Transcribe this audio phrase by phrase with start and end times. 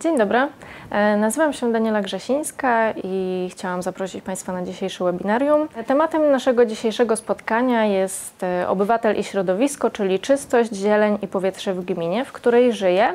[0.00, 0.48] Dzień dobry,
[0.92, 5.68] E, nazywam się Daniela Grzesińska i chciałam zaprosić Państwa na dzisiejsze webinarium.
[5.86, 11.84] Tematem naszego dzisiejszego spotkania jest e, obywatel i środowisko, czyli czystość, zieleń i powietrze w
[11.84, 13.14] gminie, w której żyję.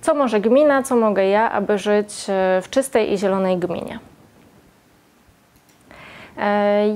[0.00, 3.98] Co może gmina, co mogę ja, aby żyć e, w czystej i zielonej gminie.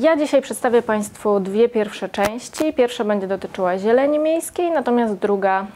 [0.00, 2.72] Ja dzisiaj przedstawię Państwu dwie pierwsze części.
[2.72, 5.66] Pierwsza będzie dotyczyła zieleni miejskiej, natomiast druga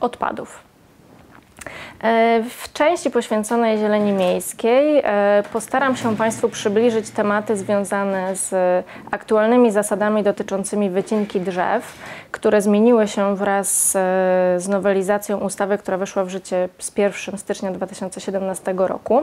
[0.00, 0.69] odpadów.
[2.02, 8.54] E, w części poświęconej zieleni miejskiej e, postaram się Państwu przybliżyć tematy związane z
[9.10, 11.98] aktualnymi zasadami dotyczącymi wycinki drzew,
[12.30, 13.90] które zmieniły się wraz
[14.56, 19.22] z nowelizacją ustawy, która weszła w życie z 1 stycznia 2017 roku.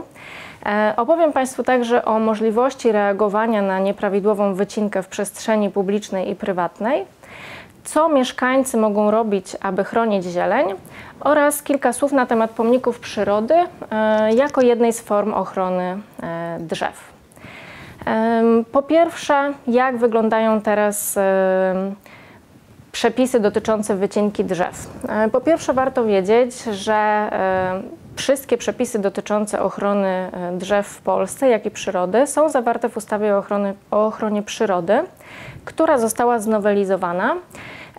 [0.66, 7.05] E, opowiem Państwu także o możliwości reagowania na nieprawidłową wycinkę w przestrzeni publicznej i prywatnej
[7.88, 10.68] co mieszkańcy mogą robić, aby chronić zieleń
[11.20, 13.54] oraz kilka słów na temat pomników przyrody
[13.91, 17.18] e, jako jednej z form ochrony e, drzew.
[18.71, 21.20] Po pierwsze, jak wyglądają teraz
[22.91, 24.90] przepisy dotyczące wycinki drzew?
[25.10, 27.30] E, po pierwsze, warto wiedzieć, że
[28.15, 33.43] wszystkie przepisy dotyczące ochrony drzew w Polsce, jak i przyrody są zawarte w ustawie o,
[33.91, 35.04] o ochronie przyrody,
[35.68, 37.35] która została znowelizowana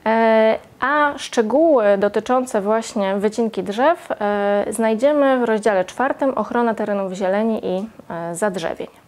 [0.06, 7.66] E, a szczegóły dotyczące właśnie wycinki drzew e, znajdziemy w rozdziale czwartym Ochrona terenów zieleni
[7.66, 9.08] i e, zadrzewień.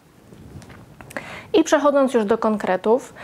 [1.52, 3.14] I przechodząc już do konkretów,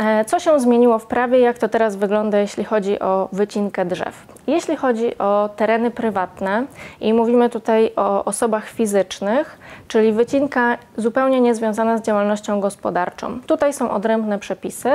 [0.00, 4.26] e, co się zmieniło w prawie, jak to teraz wygląda, jeśli chodzi o wycinkę drzew?
[4.46, 6.66] Jeśli chodzi o tereny prywatne
[7.00, 13.40] i mówimy tutaj o osobach fizycznych, czyli wycinka zupełnie niezwiązana z działalnością gospodarczą.
[13.46, 14.90] Tutaj są odrębne przepisy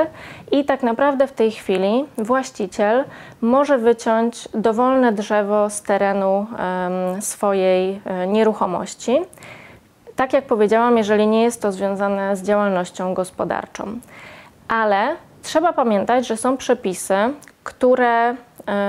[0.50, 3.04] i tak naprawdę w tej chwili właściciel
[3.40, 6.46] może wyciąć dowolne drzewo z terenu
[7.20, 9.20] swojej um, nieruchomości
[10.16, 13.98] tak jak powiedziałam, jeżeli nie jest to związane z działalnością gospodarczą.
[14.68, 17.14] Ale trzeba pamiętać, że są przepisy,
[17.64, 18.34] które e,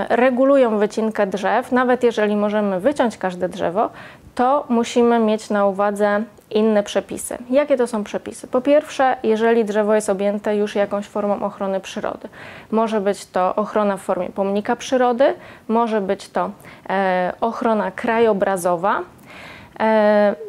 [0.09, 1.72] regulują wycinkę drzew.
[1.72, 3.89] Nawet jeżeli możemy wyciąć każde drzewo,
[4.35, 7.38] to musimy mieć na uwadze inne przepisy.
[7.50, 8.47] Jakie to są przepisy?
[8.47, 12.29] Po pierwsze, jeżeli drzewo jest objęte już jakąś formą ochrony przyrody.
[12.72, 15.33] Może być to ochrona w formie pomnika przyrody,
[15.67, 16.51] może być to
[16.89, 19.01] e, ochrona krajobrazowa,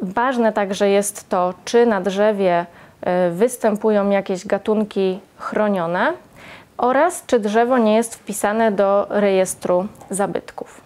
[0.02, 2.66] ważne także jest to, czy na drzewie
[3.00, 6.12] e, występują jakieś gatunki chronione
[6.78, 10.80] oraz czy drzewo nie jest wpisane do rejestru zabytków.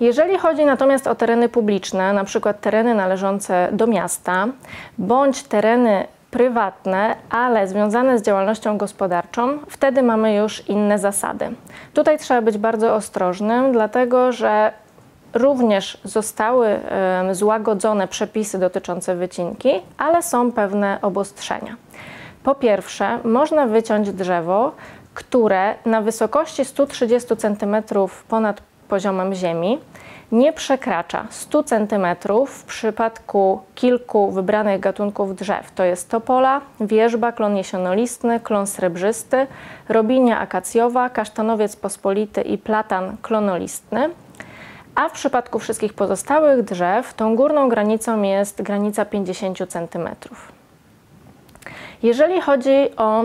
[0.00, 4.46] Jeżeli chodzi natomiast o tereny publiczne, na przykład tereny należące do miasta,
[4.98, 11.50] bądź tereny prywatne, ale związane z działalnością gospodarczą, wtedy mamy już inne zasady.
[11.94, 14.72] Tutaj trzeba być bardzo ostrożnym, dlatego że
[15.34, 16.80] również zostały
[17.32, 21.76] złagodzone przepisy dotyczące wycinki, ale są pewne obostrzenia.
[22.42, 24.72] Po pierwsze, można wyciąć drzewo,
[25.14, 27.76] które na wysokości 130 cm
[28.28, 29.78] ponad poziomem ziemi
[30.32, 32.06] nie przekracza 100 cm
[32.46, 35.70] w przypadku kilku wybranych gatunków drzew.
[35.70, 39.46] To jest topola, wierzba, klon jesionolistny, klon srebrzysty,
[39.88, 44.10] robinia akacjowa, kasztanowiec pospolity i platan klonolistny.
[44.94, 50.08] A w przypadku wszystkich pozostałych drzew tą górną granicą jest granica 50 cm.
[52.02, 53.24] Jeżeli chodzi o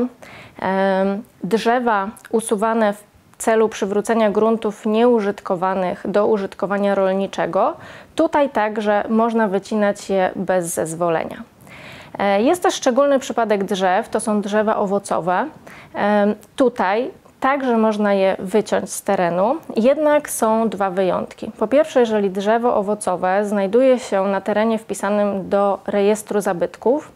[1.44, 3.11] drzewa usuwane w
[3.42, 7.74] celu przywrócenia gruntów nieużytkowanych do użytkowania rolniczego,
[8.16, 11.44] tutaj także można wycinać je bez zezwolenia.
[12.20, 15.48] E, jest też szczególny przypadek drzew, to są drzewa owocowe.
[15.96, 16.36] E,
[17.42, 21.52] także można je wyciąć z terenu, jednak są dwa wyjątki.
[21.60, 27.12] Po pierwsze, jeżeli drzewo owocowe znajduje się na terenie wpisanym do rejestru zabytków,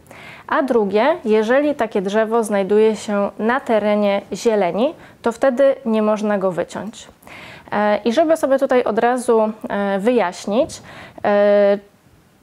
[0.48, 6.52] a drugie, jeżeli takie drzewo znajduje się na terenie zieleni, to wtedy nie można go
[6.52, 7.08] wyciąć.
[7.72, 10.82] E, I żeby sobie tutaj od razu e, wyjaśnić,
[11.24, 11.78] e,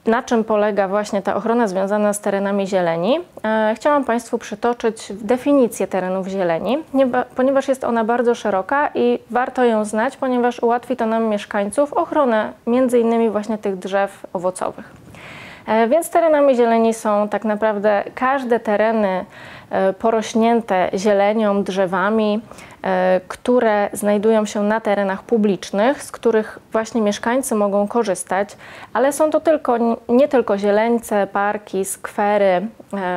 [0.06, 3.18] na czym polega właśnie ta ochrona związana z terenami zieleni,
[3.74, 6.78] chciałam Państwu przytoczyć definicję terenów zieleni,
[7.36, 12.52] ponieważ jest ona bardzo szeroka i warto ją znać, ponieważ ułatwi to nam mieszkańców ochronę
[12.66, 15.04] między innymi właśnie tych drzew owocowych.
[15.66, 19.24] E, więc terenami zieleni są tak naprawdę każde tereny
[19.70, 22.73] e, porośnięte zielenią, drzewami, e,
[23.28, 28.56] które znajdują się na terenach publicznych, z których właśnie mieszkańcy mogą korzystać,
[28.92, 29.76] ale są to tylko,
[30.08, 32.66] nie tylko zieleńce, parki, skwery,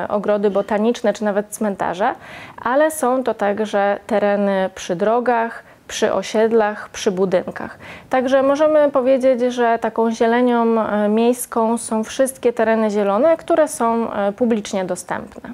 [0.09, 2.15] ogrody botaniczne czy nawet cmentarze,
[2.61, 7.77] ale są to także tereny przy drogach, przy osiedlach, przy budynkach.
[8.09, 14.31] Także możemy powiedzieć, że taką zielenią e, miejską są wszystkie tereny zielone, które są e,
[14.31, 15.49] publicznie dostępne.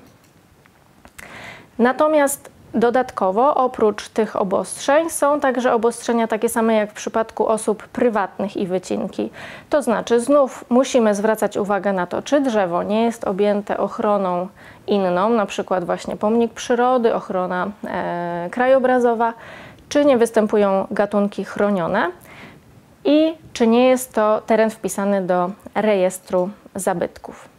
[1.80, 8.58] Natomiast Dodatkowo, oprócz tych obostrzeń, są także obostrzenia takie same jak w przypadku osób prywatnych
[8.58, 9.30] i wycinki.
[9.70, 14.48] To znaczy, znów musimy zwracać uwagę na to, czy drzewo nie jest objęte ochroną
[14.88, 19.34] inną, na przykład właśnie pomnik przyrody, ochrona e, krajobrazowa,
[19.90, 22.12] czy nie występują gatunki chronione
[23.06, 27.53] i czy nie jest to teren wpisany do rejestru zabytków.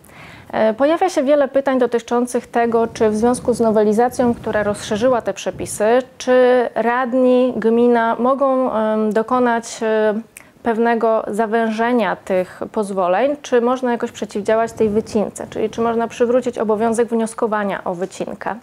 [0.54, 5.34] E, pojawia się wiele pytań dotyczących tego, czy w związku z nowelizacją, która rozszerzyła te
[5.34, 5.84] przepisy,
[6.18, 8.70] czy radni, gmina mogą
[9.12, 10.14] dokonać e,
[10.62, 17.08] pewnego zawężenia tych pozwoleń, czy można jakoś przeciwdziałać tej wycince, czyli czy można przywrócić obowiązek
[17.08, 18.54] wnioskowania o wycinkę.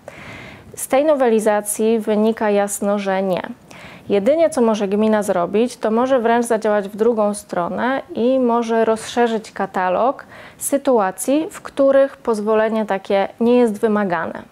[0.76, 3.42] Z tej nowelizacji wynika jasno, że nie.
[4.10, 9.52] Jedynie co może gmina zrobić, to może wręcz zadziałać w drugą stronę i może rozszerzyć
[9.52, 10.26] katalog
[10.58, 14.44] sytuacji, w których pozwolenie takie nie jest wymagane.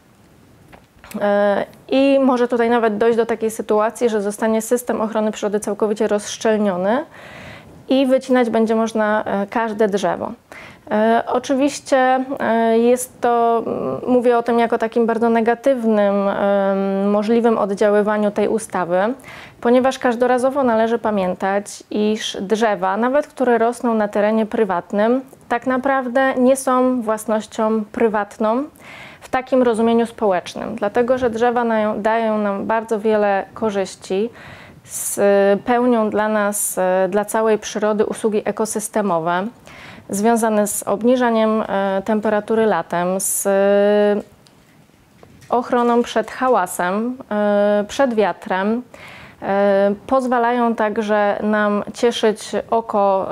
[1.22, 6.08] E, I może tutaj nawet dojść do takiej sytuacji, że zostanie system ochrony przyrody całkowicie
[6.08, 7.06] rozszczelniony
[7.90, 10.32] i wycinać będzie można e, każde drzewo.
[10.92, 13.64] E, oczywiście e, jest to,
[14.08, 16.16] mówię o tym jako takim bardzo negatywnym,
[17.06, 19.14] możliwym oddziaływaniu tej ustawy,
[19.62, 26.56] ponieważ każdorazowo należy pamiętać, iż drzewa, nawet które rosną na terenie prywatnym, tak naprawdę nie
[26.56, 28.64] są własnością prywatną
[29.22, 31.66] w takim rozumieniu społecznym, dlatego że drzewa
[31.98, 34.30] dają nam bardzo wiele korzyści
[35.66, 39.48] pełnią dla nas, e, dla całej przyrody usługi ekosystemowe
[40.10, 44.22] związane z obniżaniem e, temperatury latem, z e,
[45.50, 47.18] ochroną przed hałasem,
[47.88, 48.82] przed wiatrem.
[50.08, 53.30] Pozwalają także nam cieszyć oko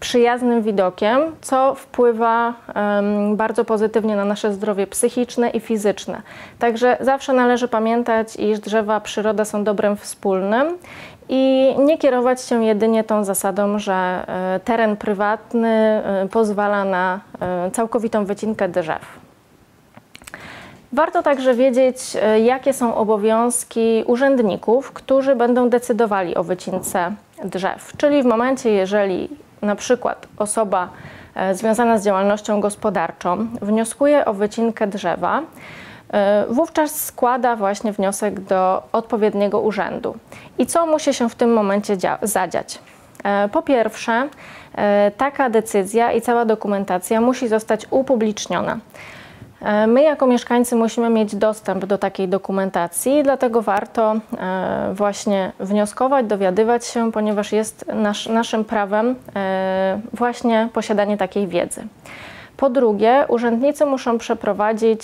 [0.00, 2.54] przyjaznym widokiem, co wpływa
[3.34, 6.22] bardzo pozytywnie na nasze zdrowie psychiczne i fizyczne.
[6.58, 10.78] Także zawsze należy pamiętać, iż drzewa przyroda są dobrem wspólnym
[11.32, 17.70] i nie kierować się jedynie tą zasadą, że e, teren prywatny e, pozwala na e,
[17.70, 19.20] całkowitą wycinkę drzew.
[20.92, 21.96] Warto także wiedzieć,
[22.44, 27.12] jakie są obowiązki urzędników, którzy będą decydowali o wycince
[27.44, 27.92] drzew.
[27.96, 29.28] Czyli w momencie, jeżeli
[29.62, 30.88] na przykład osoba
[31.52, 35.42] związana z działalnością gospodarczą wnioskuje o wycinkę drzewa,
[36.48, 40.14] wówczas składa właśnie wniosek do odpowiedniego urzędu.
[40.58, 42.78] I co musi się w tym momencie zadziać?
[43.24, 44.28] E, po pierwsze,
[45.16, 48.78] taka decyzja i cała dokumentacja musi zostać upubliczniona.
[49.62, 56.26] E, my jako mieszkańcy musimy mieć dostęp do takiej dokumentacji, dlatego warto e, właśnie wnioskować,
[56.26, 61.86] dowiadywać się, ponieważ jest nasz, naszym prawem e, właśnie posiadanie takiej wiedzy.
[62.56, 65.00] Po drugie, urzędnicy muszą przeprowadzić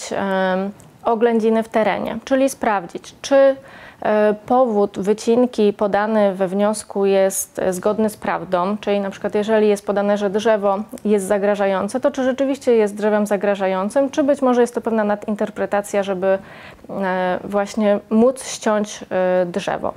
[1.07, 3.57] oględziny w terenie, czyli sprawdzić, czy
[4.03, 9.87] E, powód wycinki podany we wniosku jest zgodny z prawdą, czyli na przykład jeżeli jest
[9.87, 14.75] podane, że drzewo jest zagrażające, to czy rzeczywiście jest drzewem zagrażającym, czy być może jest
[14.75, 16.39] to pewna nadinterpretacja, żeby
[16.91, 19.95] e, właśnie móc ściąć e, drzewo.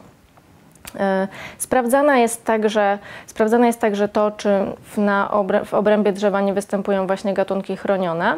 [1.57, 4.49] Sprawdzana jest także, sprawdzane jest także to, czy
[4.83, 5.31] w, na
[5.65, 8.37] w obrębie drzewa nie występują właśnie gatunki chronione.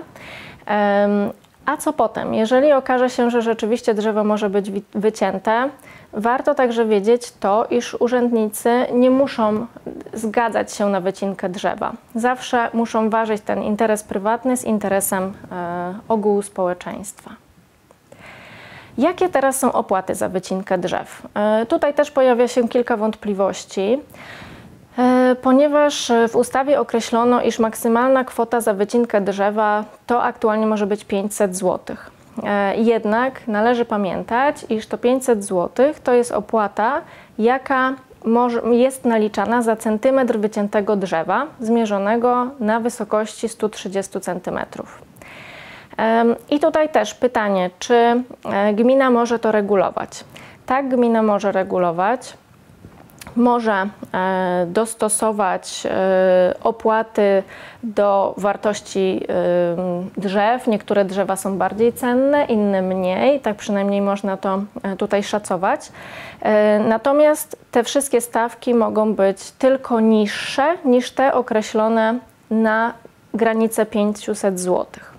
[1.66, 2.34] A co potem?
[2.34, 5.70] Jeżeli okaże się, że rzeczywiście drzewo może być wycięte,
[6.14, 9.66] warto także wiedzieć to, iż urzędnicy nie muszą
[10.14, 11.94] zgadzać się na wycinkę drzewa.
[12.16, 17.32] Zawsze muszą ważyć ten interes prywatny z interesem e, ogółu społeczeństwa.
[18.98, 21.28] Jakie teraz są opłaty za wycinkę drzew?
[21.34, 24.00] E, tutaj też pojawia się kilka wątpliwości.
[24.98, 31.06] E, ponieważ w ustawie określono, iż maksymalna kwota za wycinkę drzewa to aktualnie może być
[31.06, 31.96] 500 zł.
[32.44, 37.02] E, jednak należy pamiętać, iż to 500 zł to jest opłata,
[37.40, 37.94] jaka
[38.72, 44.60] jest naliczana za centymetr wyciętego drzewa zmierzonego na wysokości 130 cm.
[46.50, 50.24] I tutaj też pytanie, czy e, gmina może to regulować?
[50.66, 52.34] Tak, gmina może regulować
[53.36, 57.44] może e, dostosować e, opłaty
[57.84, 60.68] do wartości e, drzew.
[60.68, 64.64] Niektóre drzewa są bardziej cenne, inne mniej, tak przynajmniej można to
[64.98, 65.92] tutaj szacować.
[66.88, 72.20] Natomiast te wszystkie stawki mogą być tylko niższe niż te określone
[72.52, 72.94] na
[73.34, 75.11] granicę 500 złotych.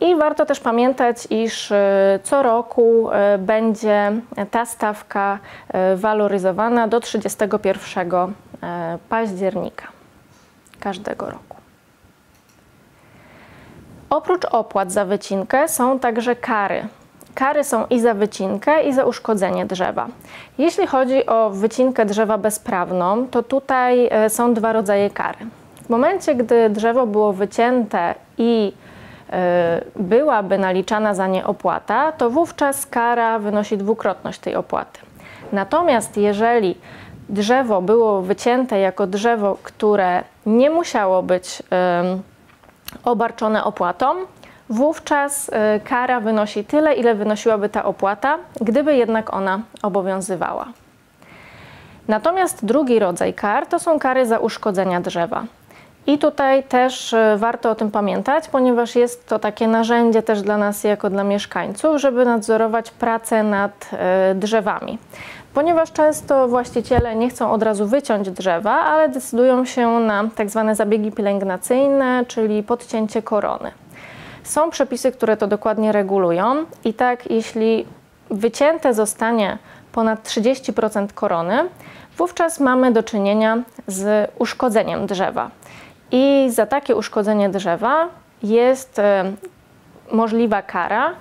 [0.00, 4.12] I warto też pamiętać, iż e, co roku e, będzie
[4.50, 8.34] ta stawka e, waloryzowana do 31
[9.08, 9.86] października
[10.80, 11.56] każdego roku.
[14.10, 16.86] Oprócz opłat za wycinkę są także kary.
[17.34, 20.06] Kary są i za wycinkę, i za uszkodzenie drzewa.
[20.58, 25.38] Jeśli chodzi o wycinkę drzewa bezprawną, to tutaj są dwa rodzaje kary.
[25.82, 28.72] W momencie, gdy drzewo było wycięte i
[29.96, 35.00] byłaby naliczana za nie opłata, to wówczas kara wynosi dwukrotność tej opłaty.
[35.52, 36.74] Natomiast jeżeli
[37.28, 41.62] drzewo było wycięte jako drzewo, które nie musiało być
[43.04, 44.14] obarczone opłatą,
[44.70, 50.66] wówczas e, kara wynosi tyle, ile wynosiłaby ta opłata, gdyby jednak ona obowiązywała.
[52.08, 55.44] Natomiast drugi rodzaj kar to są kary za uszkodzenia drzewa.
[56.06, 60.58] I tutaj też e, warto o tym pamiętać, ponieważ jest to takie narzędzie też dla
[60.58, 64.98] nas jako dla mieszkańców, żeby nadzorować pracę nad e, drzewami.
[65.54, 70.74] Ponieważ często właściciele nie chcą od razu wyciąć drzewa, ale decydują się na tak zwane
[70.74, 73.70] zabiegi pielęgnacyjne, czyli podcięcie korony.
[74.42, 77.86] Są przepisy, które to dokładnie regulują i tak jeśli
[78.30, 79.58] wycięte zostanie
[79.92, 81.68] ponad 30% korony,
[82.16, 85.50] wówczas mamy do czynienia z uszkodzeniem drzewa.
[86.10, 88.08] I za takie uszkodzenie drzewa
[88.42, 89.32] jest e,
[90.12, 91.12] możliwa kara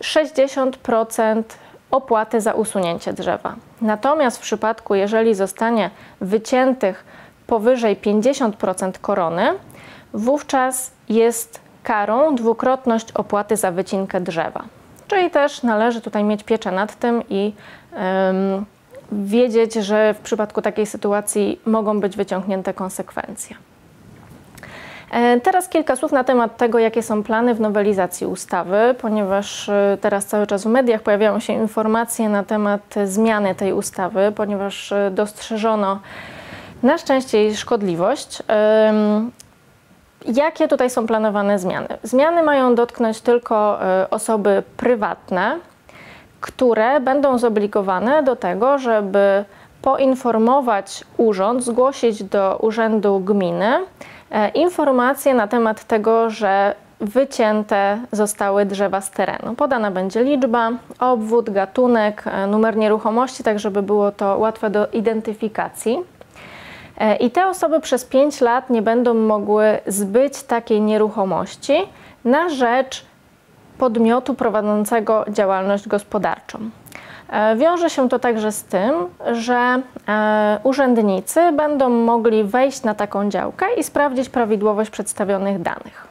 [0.00, 1.42] 60% e,
[1.90, 3.54] opłaty za usunięcie drzewa.
[3.80, 5.90] Natomiast w przypadku, jeżeli zostanie
[6.20, 7.04] wyciętych
[7.46, 9.54] powyżej 50% korony,
[10.14, 14.64] wówczas jest karą dwukrotność opłaty za wycinkę drzewa.
[15.08, 17.52] Czyli też należy tutaj mieć pieczę nad tym i
[17.92, 18.66] um,
[19.12, 23.56] wiedzieć, że w przypadku takiej sytuacji mogą być wyciągnięte konsekwencje.
[25.12, 29.98] E, teraz kilka słów na temat tego, jakie są plany w nowelizacji ustawy, ponieważ e,
[30.00, 35.10] teraz cały czas w mediach pojawiają się informacje na temat zmiany tej ustawy, ponieważ e,
[35.10, 36.00] dostrzeżono
[36.82, 38.42] na szczęście jej szkodliwość.
[40.34, 41.88] Jakie tutaj są planowane zmiany?
[42.02, 43.78] Zmiany mają dotknąć tylko
[44.10, 45.58] osoby prywatne,
[46.42, 49.44] które będą zobligowane do tego, żeby
[49.82, 53.70] poinformować urząd, zgłosić do urzędu gminy
[54.30, 59.54] e, informacje na temat tego, że wycięte zostały drzewa z terenu.
[59.54, 65.98] Podana będzie liczba, obwód, gatunek, e, numer nieruchomości, tak żeby było to łatwe do identyfikacji.
[66.98, 71.76] E, I te osoby przez 5 lat nie będą mogły zbyć takiej nieruchomości
[72.24, 73.11] na rzecz
[73.82, 76.58] podmiotu prowadzącego działalność gospodarczą.
[77.28, 78.92] E, wiąże się to także z tym,
[79.32, 86.06] że e, urzędnicy będą mogli wejść na taką działkę i sprawdzić prawidłowość przedstawionych danych.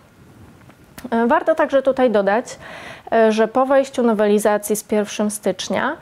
[1.12, 2.60] E, warto także tutaj dodać,
[3.30, 5.98] że po wejściu nowelizacji z 1 stycznia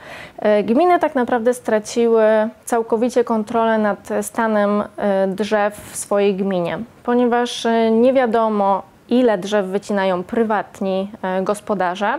[0.63, 2.23] gminy tak naprawdę straciły
[2.65, 4.83] całkowicie kontrolę nad stanem
[5.27, 12.17] drzew w swojej gminie, ponieważ nie wiadomo ile drzew wycinają prywatni e, gospodarze.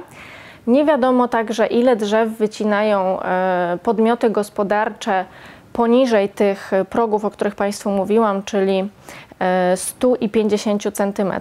[0.67, 5.25] Nie wiadomo także, ile drzew wycinają e, podmioty gospodarcze
[5.73, 8.89] poniżej tych progów, o których Państwu mówiłam, czyli
[9.77, 11.33] 100 e, i 50 cm.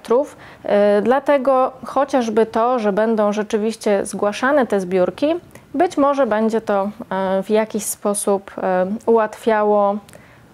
[1.02, 5.36] Dlatego chociażby to, że będą rzeczywiście zgłaszane te zbiórki,
[5.74, 6.90] być może będzie to
[7.44, 8.52] w jakiś sposób
[9.06, 9.98] ułatwiało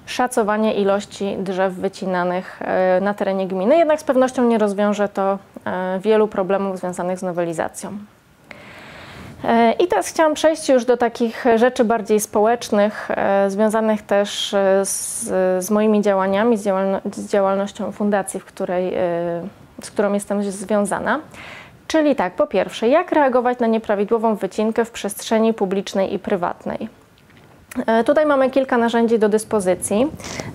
[0.05, 6.00] szacowanie ilości drzew wycinanych e, na terenie gminy, jednak z pewnością nie rozwiąże to e,
[6.00, 7.97] wielu problemów związanych z nowelizacją.
[9.43, 13.09] E, I teraz chciałam przejść już do takich rzeczy bardziej społecznych,
[13.47, 15.24] związanych też z,
[15.65, 18.93] z moimi działaniami, z, działalno z, działalnością fundacji, w której,
[19.81, 21.19] z którą jestem związana.
[21.88, 26.89] Czyli tak, po pierwsze, jak reagować na nieprawidłową wycinkę w przestrzeni publicznej i prywatnej?
[27.88, 30.08] E, tutaj mamy kilka narzędzi do dyspozycji.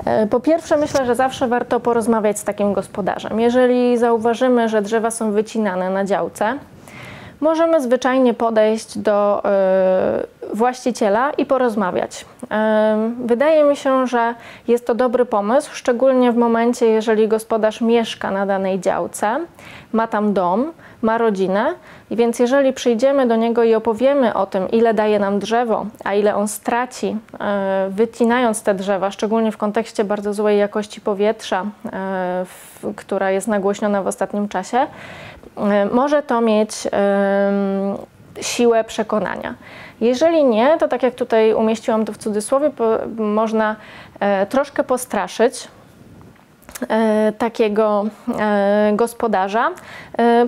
[0.05, 3.41] E, po pierwsze, myślę, że zawsze warto porozmawiać z takim gospodarzem.
[3.41, 6.59] Jeżeli zauważymy, że drzewa są wycinane na działce,
[7.41, 9.43] możemy zwyczajnie podejść do
[10.53, 12.25] y, właściciela i porozmawiać.
[13.25, 14.35] Wydaje mi się, że
[14.69, 19.41] jest to dobry pomysł, szczególnie w momencie, jeżeli gospodarz mieszka na danej działce,
[19.93, 20.73] ma tam dom,
[21.03, 21.75] ma rodzinę,
[22.11, 26.14] i więc jeżeli przyjdziemy do niego i opowiemy o tym, ile daje nam drzewo, a
[26.14, 27.17] ile on straci,
[27.87, 31.64] y, wycinając te drzewa, szczególnie w kontekście bardzo złej jakości powietrza,
[32.45, 34.87] w, która jest nagłośniona w ostatnim czasie,
[35.57, 36.71] E, może to mieć
[38.40, 39.55] siłę przekonania.
[40.00, 42.71] Jeżeli nie, to tak jak tutaj umieściłam to w cudzysłowie,
[43.17, 43.76] można
[44.21, 45.69] e, troszkę postraszyć e,
[47.39, 48.05] takiego
[48.93, 49.71] gospodarza.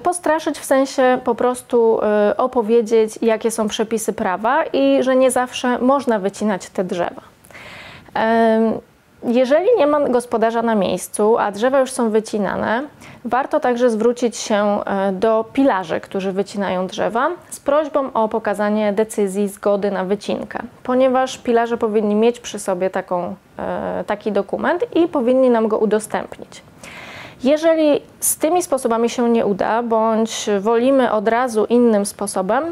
[0.03, 2.01] Postraszyć w sensie po prostu
[2.37, 7.23] opowiedzieć, jakie są przepisy prawa i że nie zawsze można wycinać te drzewa.
[9.25, 12.83] Jeżeli nie ma gospodarza na miejscu, a drzewa już są wycinane,
[13.25, 19.49] warto także zwrócić się e, do pilarzy, którzy wycinają drzewa, z prośbą o pokazanie decyzji
[19.49, 25.51] zgody na wycinkę, ponieważ pilarze powinni mieć przy sobie taką, e, taki dokument i powinni
[25.51, 26.63] nam go udostępnić.
[27.45, 32.65] Jeżeli z tymi sposobami się nie uda, bądź wolimy od razu innym sposobem,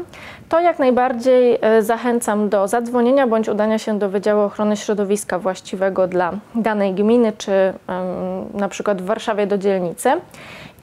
[0.49, 6.07] to jak najbardziej e, zachęcam do zadzwonienia bądź udania się do Wydziału Ochrony Środowiska właściwego
[6.07, 7.51] dla danej gminy, czy
[8.53, 10.09] na przykład w Warszawie do dzielnicy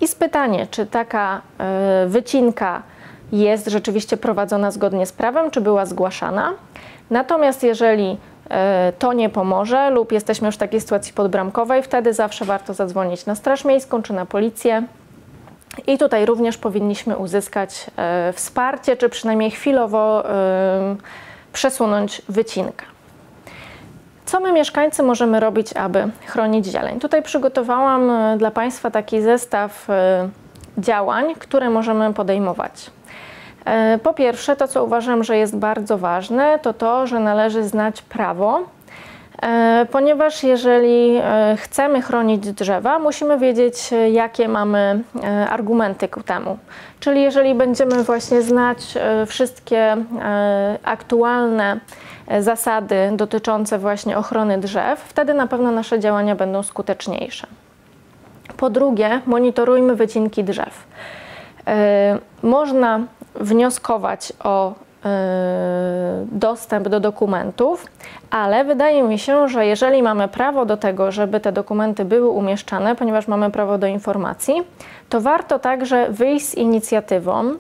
[0.01, 2.83] i spytanie, czy taka e, wycinka
[3.33, 6.53] jest rzeczywiście prowadzona zgodnie z prawem, czy była zgłaszana.
[7.11, 8.17] Natomiast jeżeli
[8.99, 13.35] to nie pomoże lub jesteśmy już w takiej sytuacji podbramkowej, wtedy zawsze warto zadzwonić na
[13.35, 14.83] Straż Miejską czy na policję.
[15.87, 20.97] I tutaj również powinniśmy uzyskać e, wsparcie, czy przynajmniej chwilowo e,
[21.53, 22.85] przesunąć wycinkę.
[24.27, 27.01] Co my mieszkańcy możemy robić, aby chronić zieleń?
[27.01, 29.89] Tutaj przygotowałam dla Państwa taki zestaw
[30.79, 32.91] działań, które możemy podejmować.
[33.69, 38.03] E, po pierwsze, to co uważam, że jest bardzo ważne, to to, że należy znać
[38.03, 38.61] prawo,
[39.43, 45.03] e, ponieważ jeżeli e, chcemy chronić drzewa, musimy wiedzieć, jakie mamy
[45.51, 46.59] argumenty ku temu.
[47.01, 48.79] Czyli jeżeli będziemy właśnie znać
[49.27, 49.97] wszystkie
[50.85, 51.81] aktualne
[52.41, 57.47] zasady dotyczące właśnie ochrony drzew, wtedy na pewno nasze działania będą skuteczniejsze.
[58.57, 60.87] Po drugie, monitorujmy wycinki drzew.
[62.43, 63.01] Można
[63.41, 64.73] wnioskować o
[65.05, 67.87] e, dostęp do dokumentów,
[68.31, 72.97] ale wydaje mi się, że jeżeli mamy prawo do tego, żeby te dokumenty były umieszczane,
[72.97, 74.63] ponieważ mamy prawo do informacji,
[75.09, 77.55] to warto także wyjść z inicjatywą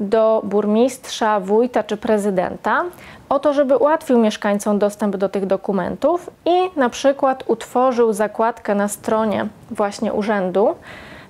[0.00, 2.84] do burmistrza, wójta czy prezydenta
[3.28, 8.88] o to, żeby ułatwił mieszkańcom dostęp do tych dokumentów i na przykład utworzył zakładkę na
[8.88, 10.74] stronie właśnie urzędu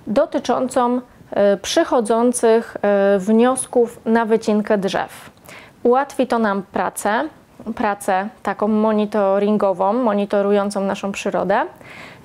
[0.06, 1.00] dotyczącą
[1.62, 5.30] przychodzących e, wniosków na wycinkę drzew.
[5.82, 7.24] Ułatwi to nam pracę,
[7.74, 11.60] pracę taką monitoringową, monitorującą naszą przyrodę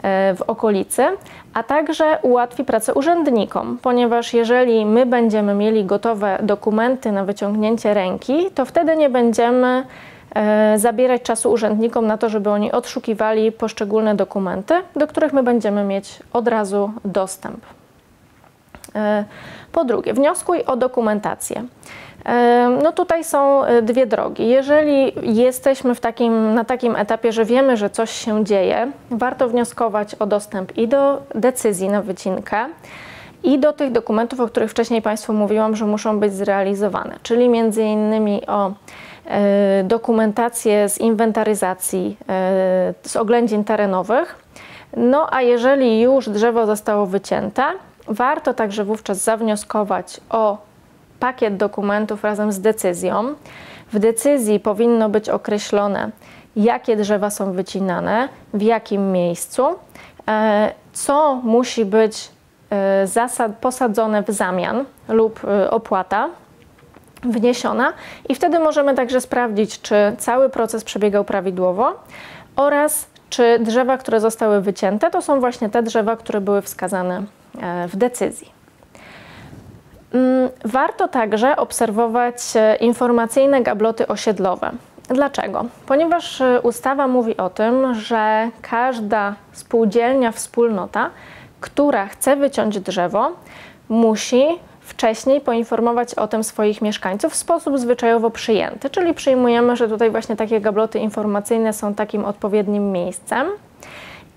[0.04, 1.06] e, w okolicy,
[1.54, 8.52] a także ułatwi pracę urzędnikom, ponieważ jeżeli my będziemy mieli gotowe dokumenty na wyciągnięcie ręki,
[8.56, 9.84] to wtedy nie będziemy
[10.76, 16.20] zabierać czasu urzędnikom na to, żeby oni odszukiwali poszczególne dokumenty, do których my będziemy mieć
[16.34, 17.66] od razu dostęp.
[18.96, 19.26] E,
[19.72, 21.64] po drugie, wnioskuj o dokumentację.
[22.26, 24.48] E, no tutaj są e, dwie drogi.
[24.48, 30.16] Jeżeli jesteśmy w takim, na takim etapie, że wiemy, że coś się dzieje, warto wnioskować
[30.16, 32.66] o dostęp i do decyzji na wycinkę,
[33.44, 37.84] i do tych dokumentów, o których wcześniej Państwu mówiłam, że muszą być zrealizowane, czyli między
[37.84, 38.72] innymi o
[39.84, 42.18] dokumentację z inwentaryzacji,
[43.04, 44.36] z oględzin terenowych.
[44.98, 47.64] No a jeżeli już drzewo zostało wycięte,
[48.08, 50.58] Warto także wówczas zawnioskować o
[51.20, 53.34] pakiet dokumentów razem z decyzją.
[53.92, 56.12] W decyzji powinno być określone,
[56.56, 59.68] jakie drzewa są wycinane, w jakim miejscu,
[60.28, 62.30] e, co musi być
[62.72, 66.30] e, posadzone w zamian lub e, opłata
[67.24, 67.94] wniesiona
[68.30, 71.94] i wtedy możemy także sprawdzić, czy cały proces przebiegał prawidłowo
[72.56, 77.24] oraz czy drzewa, które zostały wycięte, to są właśnie te drzewa, które były wskazane
[77.88, 78.52] w decyzji.
[80.14, 84.72] Mm, warto także obserwować e, informacyjne gabloty osiedlowe.
[85.10, 85.66] Dlaczego?
[85.86, 91.10] Ponieważ e, ustawa mówi o tym, że każda spółdzielnia, wspólnota,
[91.62, 93.32] która chce wyciąć drzewo,
[93.90, 94.46] musi
[94.80, 100.36] wcześniej poinformować o tym swoich mieszkańców w sposób zwyczajowo przyjęty, czyli przyjmujemy, że tutaj właśnie
[100.36, 103.48] takie gabloty informacyjne są takim odpowiednim miejscem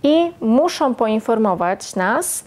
[0.03, 2.45] i muszą poinformować nas,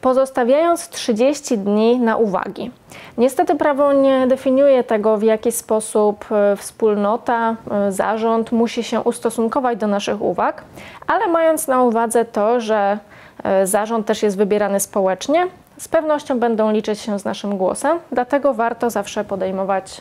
[0.00, 2.70] pozostawiając 30 dni na uwagi.
[3.18, 9.78] Niestety prawo nie definiuje tego, w jaki sposób e, wspólnota, e, zarząd musi się ustosunkować
[9.78, 10.64] do naszych uwag,
[11.06, 12.98] ale mając na uwadze to, że
[13.44, 15.46] e, zarząd też jest wybierany społecznie,
[15.78, 20.00] z pewnością będą liczyć się z naszym głosem, dlatego warto zawsze podejmować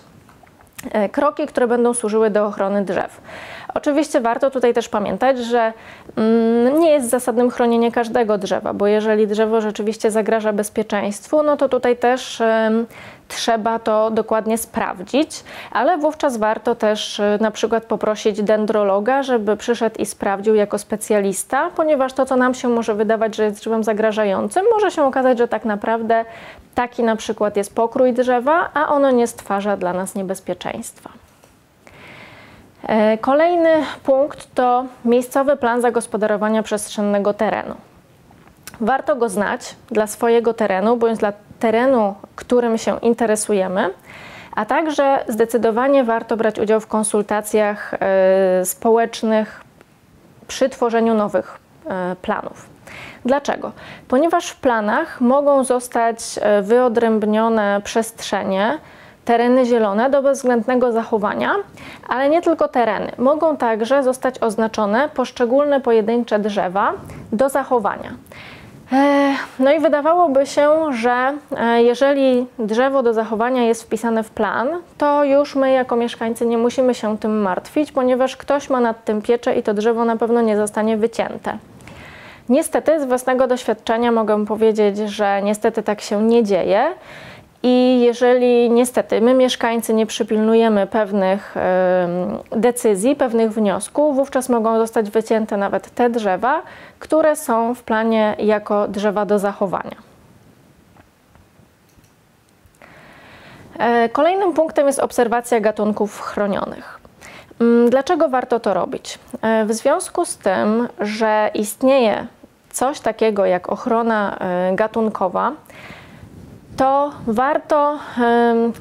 [1.11, 3.21] kroki, które będą służyły do ochrony drzew.
[3.73, 5.73] Oczywiście warto tutaj też pamiętać, że
[6.17, 11.69] mm, nie jest zasadnym chronienie każdego drzewa, bo jeżeli drzewo rzeczywiście zagraża bezpieczeństwu, no to
[11.69, 12.41] tutaj też
[13.27, 19.95] trzeba to dokładnie sprawdzić, ale wówczas warto też y, na przykład poprosić dendrologa, żeby przyszedł
[19.99, 24.65] i sprawdził jako specjalista, ponieważ to, co nam się może wydawać, że jest drzewem zagrażającym,
[24.73, 26.25] może się okazać, że tak naprawdę
[26.77, 31.09] taki na przykład jest pokrój drzewa, a ono nie stwarza dla nas niebezpieczeństwa.
[32.83, 33.69] E, kolejny
[34.03, 37.75] punkt to miejscowy plan zagospodarowania przestrzennego terenu.
[38.81, 43.89] Warto go znać dla swojego terenu bądź dla terenu, którym się interesujemy,
[44.55, 49.61] a także zdecydowanie warto brać udział w konsultacjach e, społecznych
[50.47, 52.76] przy tworzeniu nowych e, planów.
[53.27, 53.71] Dlaczego?
[54.07, 56.19] Ponieważ w planach mogą zostać
[56.61, 58.77] wyodrębnione przestrzenie,
[59.27, 61.55] tereny zielone do bezwzględnego zachowania,
[62.09, 63.11] ale nie tylko tereny.
[63.17, 66.93] Mogą także zostać oznaczone poszczególne pojedyncze drzewa
[67.31, 68.11] do zachowania.
[68.91, 74.67] E, no i wydawałoby się, że e, jeżeli drzewo do zachowania jest wpisane w plan,
[74.97, 79.21] to już my jako mieszkańcy nie musimy się tym martwić, ponieważ ktoś ma nad tym
[79.21, 81.57] pieczę i to drzewo na pewno nie zostanie wycięte.
[82.49, 86.93] Niestety z własnego doświadczenia mogę powiedzieć, że niestety tak się nie dzieje.
[87.63, 91.55] I jeżeli niestety my, mieszkańcy, nie przypilnujemy pewnych
[92.51, 96.61] decyzji, pewnych wniosków, wówczas mogą zostać wycięte nawet te drzewa,
[96.99, 99.95] które są w planie jako drzewa do zachowania.
[103.79, 106.99] E, kolejnym punktem jest obserwacja gatunków chronionych.
[107.61, 109.19] Mm, dlaczego warto to robić?
[109.41, 112.27] E, w związku z tym, że istnieje
[112.77, 115.51] coś takiego jak ochrona e, gatunkowa,
[116.77, 117.99] to warto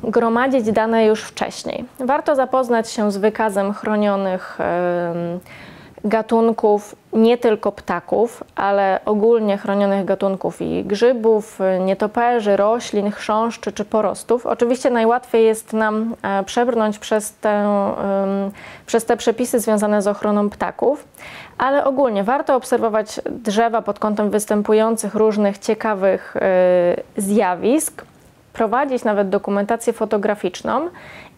[0.03, 1.85] gromadzić dane już wcześniej.
[2.01, 4.59] Warto zapoznać się z wykazem chronionych
[6.05, 14.47] gatunków, nie tylko ptaków, ale ogólnie chronionych gatunków i grzybów, nietoperzy, roślin, chrząszczy czy porostów.
[14.47, 17.65] Oczywiście najłatwiej jest nam e, przebrnąć przez te,
[18.87, 21.09] przez te przepisy związane z ochroną ptaków,
[21.59, 28.05] ale ogólnie warto obserwować drzewa pod kątem występujących różnych ciekawych e, zjawisk,
[28.53, 30.89] prowadzić nawet dokumentację fotograficzną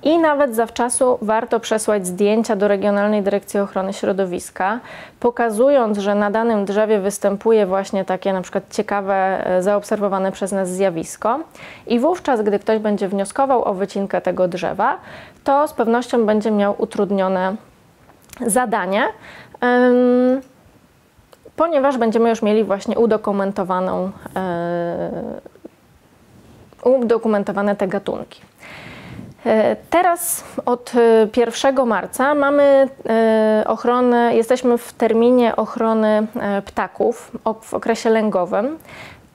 [0.02, 4.80] i nawet zawczasu warto przesłać zdjęcia do Regionalnej Dyrekcji Ochrony Środowiska,
[5.20, 10.70] pokazując, że na danym drzewie występuje właśnie takie na przykład ciekawe, e, zaobserwowane przez nas
[10.70, 11.40] zjawisko.
[11.86, 14.98] I wówczas, gdy ktoś będzie wnioskował o wycinkę tego drzewa,
[15.44, 17.56] to z pewnością będzie miał utrudnione
[18.46, 19.04] zadanie,
[21.56, 25.40] ponieważ będziemy już mieli właśnie udokumentowaną, e,
[26.84, 28.40] udokumentowane te gatunki.
[29.46, 30.92] E, teraz od
[31.36, 32.88] 1 marca mamy
[33.66, 36.26] ochronę, jesteśmy w terminie ochrony
[36.64, 38.78] ptaków w okresie lęgowym.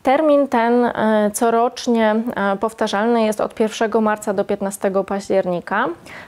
[0.04, 5.86] Termin ten e, corocznie e, powtarzalny jest od 1 marca do 15 października.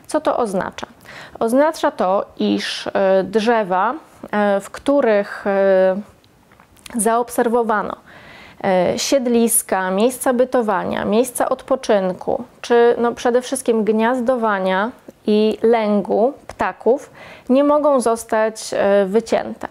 [0.08, 0.88] Co to oznacza?
[1.40, 3.94] Oznacza to, iż e, drzewa,
[4.62, 5.46] w których
[6.96, 7.96] zaobserwowano
[8.98, 14.92] siedliska, miejsca bytowania, miejsca odpoczynku, czy no przede wszystkim gniazdowania
[15.28, 17.10] i lęgu ptaków,
[17.50, 18.72] nie mogą zostać
[19.06, 19.68] wycięte.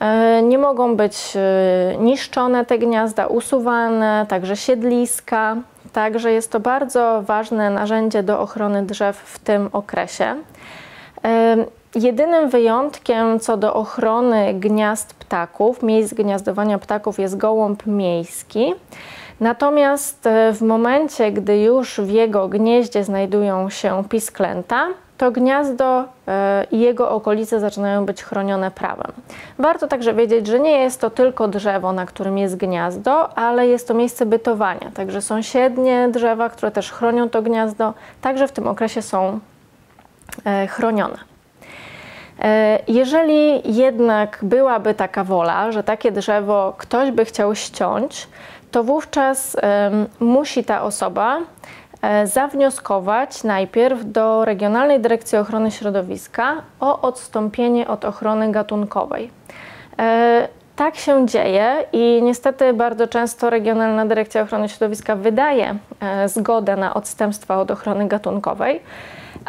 [0.00, 5.56] E, nie mogą być e, niszczone te gniazda, usuwane, także siedliska.
[5.92, 10.36] Także jest to bardzo ważne narzędzie do ochrony drzew w tym okresie.
[11.96, 18.74] E, jedynym wyjątkiem co do ochrony gniazd ptaków, miejsc gniazdowania ptaków jest gołąb miejski.
[19.40, 24.86] Natomiast w momencie, gdy już w jego gnieździe znajdują się pisklęta,
[25.18, 29.12] to gniazdo e, i jego okolice zaczynają być chronione prawem.
[29.58, 33.88] Warto także wiedzieć, że nie jest to tylko drzewo, na którym jest gniazdo, ale jest
[33.88, 34.90] to miejsce bytowania.
[34.94, 39.40] Także sąsiednie drzewa, które też chronią to gniazdo, także w tym okresie są
[40.44, 41.18] e, chronione.
[42.38, 48.28] E, jeżeli jednak byłaby taka wola, że takie drzewo ktoś by chciał ściąć,
[48.70, 49.56] to wówczas
[50.20, 51.40] musi ta osoba
[52.02, 59.30] E, zawnioskować najpierw do Regionalnej Dyrekcji Ochrony Środowiska o odstąpienie od ochrony gatunkowej.
[59.98, 65.74] E, tak się dzieje i niestety bardzo często Regionalna Dyrekcja Ochrony Środowiska wydaje
[66.26, 68.80] zgodę na odstępstwa od ochrony gatunkowej,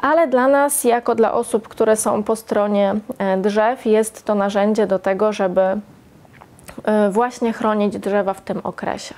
[0.02, 4.88] ale dla nas, jako dla osób, które są po stronie e, drzew, jest to narzędzie
[4.88, 5.80] do tego, żeby e,
[7.10, 9.16] właśnie chronić drzewa w tym okresie.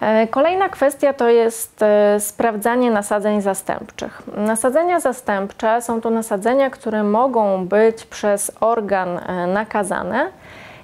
[0.00, 1.80] E, kolejna kwestia to jest
[2.18, 4.22] sprawdzanie nasadzeń zastępczych.
[4.36, 9.20] Nasadzenia zastępcze są to nasadzenia, które mogą być przez organ
[9.54, 10.30] nakazane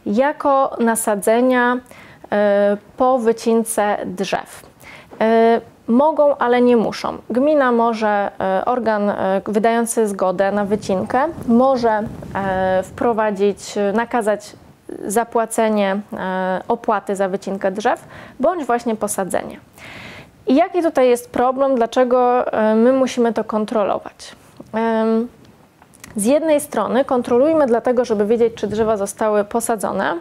[0.07, 1.77] jako nasadzenia
[2.96, 4.62] po wycince drzew.
[5.92, 7.18] Mogą, ale nie muszą.
[7.31, 8.31] Gmina może,
[8.66, 9.12] organ
[9.46, 12.02] wydający zgodę na wycinkę, może
[12.83, 14.57] wprowadzić, nakazać
[15.07, 18.05] zapłacenie e, opłaty za wycinkę drzew,
[18.40, 19.61] bądź właśnie posadzenie.
[20.46, 24.37] I jaki tutaj jest problem, dlaczego e, my musimy to kontrolować?
[26.16, 30.16] Z jednej strony kontrolujmy dlatego, żeby wiedzieć, czy drzewa zostały posadzone,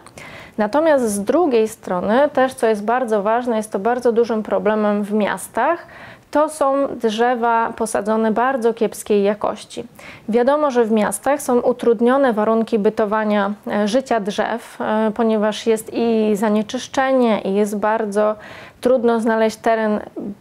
[0.58, 5.12] natomiast z drugiej strony, też co jest bardzo ważne, jest to bardzo dużym problemem w
[5.12, 5.86] miastach,
[6.32, 9.84] to są drzewa posadzone bardzo kiepskiej jakości.
[10.28, 16.36] Wiadomo, że w miastach są utrudnione warunki bytowania e, życia drzew, e, ponieważ jest i
[16.36, 18.34] zanieczyszczenie, i jest bardzo
[18.80, 20.00] trudno znaleźć teren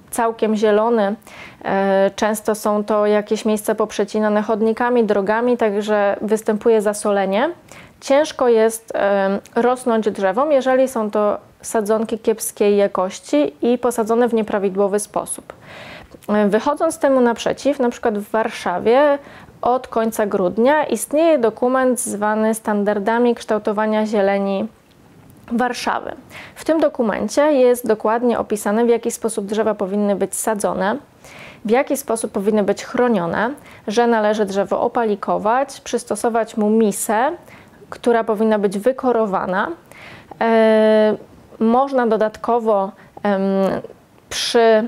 [0.10, 1.16] całkiem zielony.
[1.66, 7.50] E, często są to jakieś miejsca poprzecinane chodnikami, drogami, także występuje zasolenie.
[8.02, 8.94] Ciężko jest
[9.56, 15.54] rosnąć drzewom, jeżeli są to sadzonki kiepskiej jakości i posadzone w nieprawidłowy sposób.
[16.48, 19.20] Wychodząc temu naprzeciw, na przykład w Warszawie
[19.62, 24.68] od końca grudnia istnieje dokument zwany standardami kształtowania zieleni
[25.52, 26.12] Warszawy.
[26.56, 30.98] W tym dokumencie jest dokładnie opisane, w jaki sposób drzewa powinny być sadzone,
[31.66, 33.54] w jaki sposób powinny być chronione,
[33.88, 37.32] że należy drzewo opalikować, przystosować mu misę,
[37.92, 39.68] która powinna być wykorowana.
[40.42, 41.16] E,
[41.60, 42.92] można dodatkowo
[44.30, 44.88] przy e,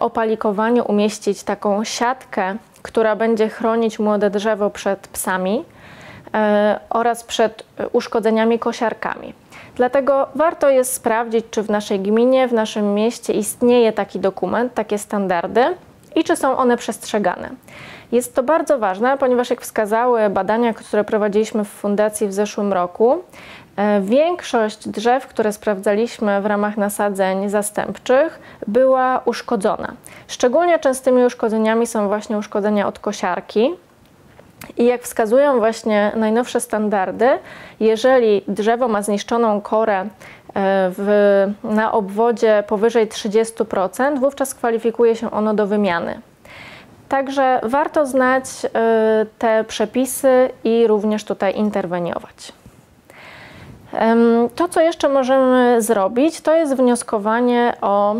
[0.00, 5.64] opalikowaniu umieścić taką siatkę, która będzie chronić młode drzewo przed psami
[6.34, 9.34] e, oraz przed uszkodzeniami kosiarkami.
[9.76, 14.98] Dlatego warto jest sprawdzić, czy w naszej gminie, w naszym mieście istnieje taki dokument, takie
[14.98, 15.64] standardy
[16.14, 17.50] i czy są one przestrzegane.
[18.12, 23.22] Jest to bardzo ważne, ponieważ jak wskazały badania, które prowadziliśmy w fundacji w zeszłym roku,
[23.76, 29.92] E, większość drzew, które sprawdzaliśmy w ramach nasadzeń zastępczych, była uszkodzona.
[30.28, 33.70] Szczególnie częstymi uszkodzeniami są właśnie uszkodzenia od kosiarki.
[34.76, 37.28] I jak wskazują właśnie najnowsze standardy,
[37.80, 40.06] jeżeli drzewo ma zniszczoną korę e,
[40.98, 46.20] w, na obwodzie powyżej 30%, wówczas kwalifikuje się ono do wymiany.
[47.12, 48.68] Także warto znać e,
[49.38, 52.52] te przepisy i również tutaj interweniować.
[54.56, 58.14] To, co jeszcze możemy zrobić, to jest wnioskowanie o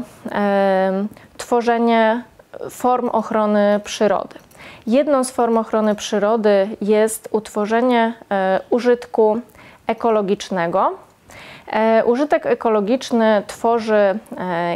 [1.37, 2.23] tworzenie
[2.71, 4.39] form ochrony przyrody.
[4.87, 9.41] Jedną z form ochrony przyrody jest utworzenie e, użytku
[9.87, 10.91] ekologicznego.
[11.67, 14.19] E, użytek ekologiczny tworzy e,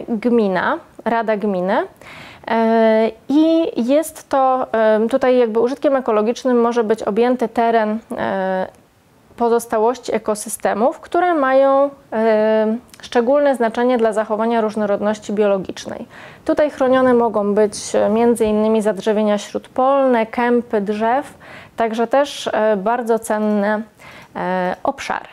[0.09, 1.87] gmina, Rada Gminy.
[3.29, 4.67] I jest to
[5.11, 7.99] tutaj jakby użytkiem ekologicznym może być objęty teren
[9.37, 16.07] pozostałości ekosystemów, które mają e, szczególne znaczenie dla zachowania różnorodności biologicznej.
[16.45, 18.83] Tutaj chronione mogą być m.in.
[18.83, 21.35] zadrzewienia śródpolne, kępy drzew,
[21.77, 23.83] także też e, bardzo cenne
[24.37, 25.29] e, obszary.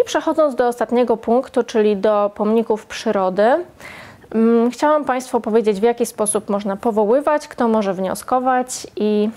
[0.00, 3.64] I przechodząc do ostatniego punktu, czyli do pomników przyrody,
[4.72, 9.30] Chciałam Państwu powiedzieć, w jaki sposób można powoływać, kto może wnioskować i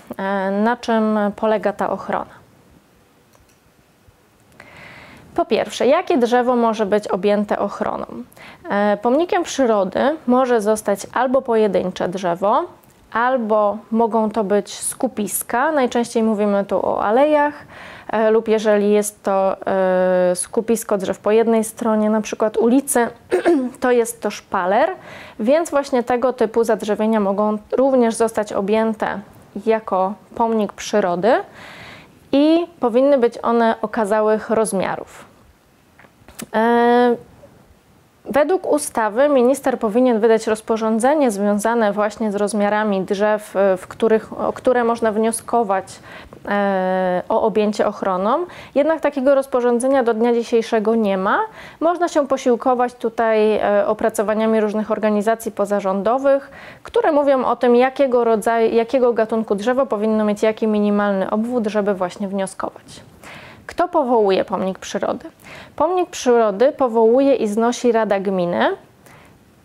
[0.62, 2.38] na czym polega ta ochrona.
[5.38, 8.06] Po pierwsze, jakie drzewo może być objęte ochroną?
[8.70, 12.64] E, pomnikiem przyrody może zostać albo pojedyncze drzewo,
[13.12, 15.72] albo mogą to być skupiska.
[15.72, 17.66] Najczęściej mówimy tu o alejach, e,
[18.30, 23.06] lub jeżeli jest to e, skupisko drzew po jednej stronie, na przykład ulicy,
[23.80, 24.90] to jest to szpaler,
[25.40, 29.20] więc właśnie tego typu zadrzewienia mogą również zostać objęte
[29.66, 31.32] jako pomnik przyrody
[32.32, 35.24] i powinny być one okazałych rozmiarów.
[38.30, 44.52] Według ustawy minister powinien wydać rozporządzenie związane właśnie z rozmiarami drzew, e, w których, o
[44.52, 45.84] które można wnioskować
[46.48, 48.46] e, o objęcie ochroną.
[48.74, 51.38] Jednak takiego rozporządzenia do dnia dzisiejszego nie ma.
[51.80, 56.50] Można się posiłkować tutaj e, opracowaniami różnych organizacji pozarządowych,
[56.82, 61.94] które mówią o tym, jakiego rodzaju, jakiego gatunku drzewo powinno mieć jaki minimalny obwód, żeby
[61.94, 63.00] właśnie wnioskować.
[63.68, 65.30] Kto powołuje pomnik przyrody?
[65.76, 68.66] Pomnik przyrody powołuje i znosi Rada Gminy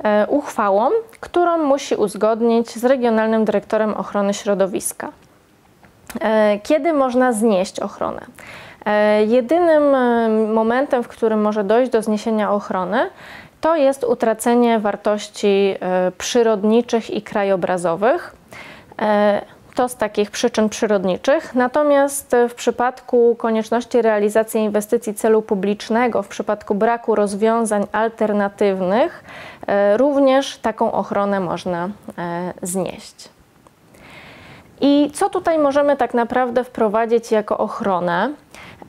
[0.04, 0.90] e, uchwałą,
[1.20, 5.12] którą musi uzgodnić z Regionalnym Dyrektorem Ochrony Środowiska.
[6.22, 8.22] E, kiedy można znieść ochronę?
[8.86, 9.84] E, jedynym
[10.54, 13.10] momentem, w którym może dojść do zniesienia ochrony,
[13.62, 15.76] to jest utracenie wartości
[16.18, 18.36] przyrodniczych i krajobrazowych.
[19.74, 21.56] E, to z takich przyczyn przyrodniczych.
[21.56, 29.24] Natomiast w przypadku konieczności realizacji inwestycji celu publicznego, w przypadku braku rozwiązań alternatywnych,
[29.68, 33.30] e, również taką ochronę można e, znieść.
[34.82, 38.34] I co tutaj możemy tak naprawdę wprowadzić jako ochronę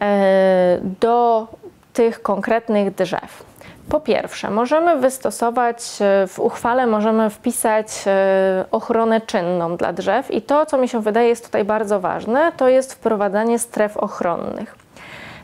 [0.01, 1.49] e, do
[1.93, 3.54] tych konkretnych drzew?
[3.89, 10.43] Po pierwsze, możemy wystosować e, w uchwale, możemy wpisać e, ochronę czynną dla drzew i
[10.43, 14.77] to, co mi się wydaje jest tutaj bardzo ważne, to jest wprowadzanie stref ochronnych.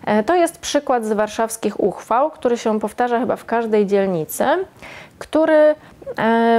[0.07, 4.45] E, to jest przykład z warszawskich uchwał, który się powtarza chyba w każdej dzielnicy,
[5.19, 5.75] który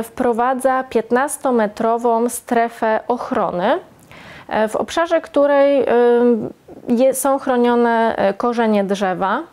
[0.04, 3.80] wprowadza 15-metrową strefę ochrony,
[4.70, 5.86] w obszarze której
[7.14, 9.44] są chronione korzenie drzewa,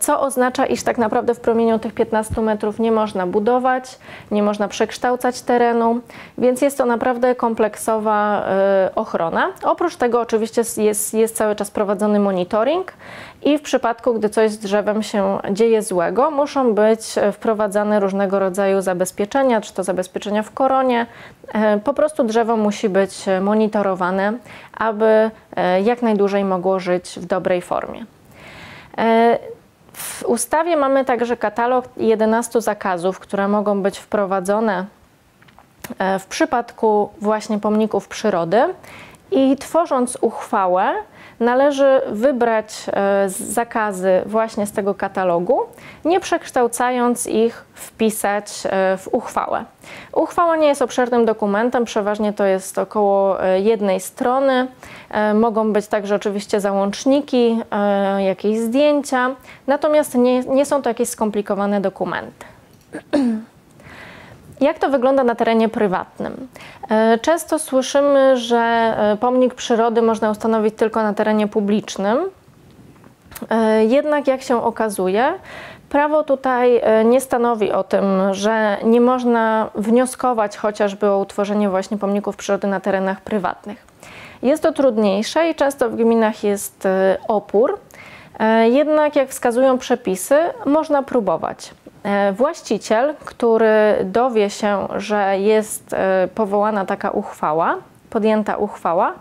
[0.00, 3.98] co oznacza, iż tak naprawdę w promieniu tych 15 metrów nie można budować,
[4.30, 6.00] nie można przekształcać terenu,
[6.38, 9.48] więc jest to naprawdę kompleksowa e, ochrona.
[9.62, 12.92] Oprócz tego oczywiście jest, jest cały czas prowadzony monitoring
[13.42, 17.00] i w przypadku, gdy coś z drzewem się dzieje złego, muszą być
[17.32, 21.06] wprowadzane różnego rodzaju zabezpieczenia, czy to zabezpieczenia w koronie.
[21.52, 24.32] E, po prostu drzewo musi być monitorowane,
[24.74, 25.30] aby
[25.84, 28.04] jak najdłużej mogło żyć w dobrej formie.
[29.00, 29.38] E,
[29.92, 34.86] w ustawie mamy także katalog 11 zakazów, które mogą być wprowadzone
[35.98, 38.62] e, w przypadku właśnie pomników przyrody.
[39.30, 40.94] I tworząc uchwałę,
[41.40, 45.60] należy wybrać e, zakazy właśnie z tego katalogu,
[46.04, 49.64] nie przekształcając ich, wpisać e, w uchwałę.
[50.12, 54.68] Uchwała nie jest obszernym dokumentem, przeważnie to jest około e, jednej strony.
[55.34, 57.60] Mogą być także oczywiście załączniki,
[58.18, 59.30] jakieś zdjęcia,
[59.66, 62.46] natomiast nie, nie są to jakieś skomplikowane dokumenty.
[64.60, 66.48] Jak to wygląda na terenie prywatnym?
[66.90, 72.18] E, często słyszymy, że e, pomnik przyrody można ustanowić tylko na terenie publicznym.
[73.50, 75.32] E, jednak, jak się okazuje,
[75.88, 82.36] prawo tutaj nie stanowi o tym, że nie można wnioskować chociażby o utworzenie właśnie pomników
[82.36, 83.86] przyrody na terenach prywatnych.
[84.42, 86.88] Jest to trudniejsze i często w gminach jest
[87.28, 87.78] opór.
[88.70, 91.70] Jednak, jak wskazują przepisy, można próbować.
[92.02, 97.76] E, właściciel, który dowie się, że jest e, powołana taka uchwała,
[98.10, 99.14] podjęta uchwała,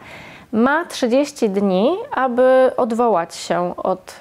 [0.52, 4.20] ma 30 dni, aby odwołać się od,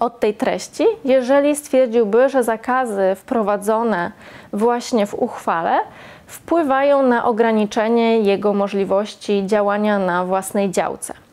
[0.00, 4.12] od tej treści, jeżeli stwierdziłby, że zakazy wprowadzone
[4.52, 5.78] właśnie w uchwale
[6.26, 11.25] wpływają na ograniczenie jego możliwości działania na własnej działce.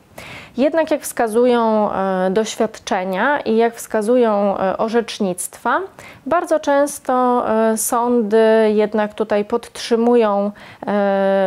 [0.58, 5.80] Jednak jak wskazują e, doświadczenia i jak wskazują e, orzecznictwa,
[6.26, 10.52] bardzo często e, sądy jednak tutaj podtrzymują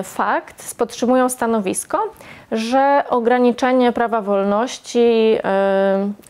[0.03, 2.13] fakt, podtrzymują stanowisko,
[2.53, 5.39] że ograniczenie prawa wolności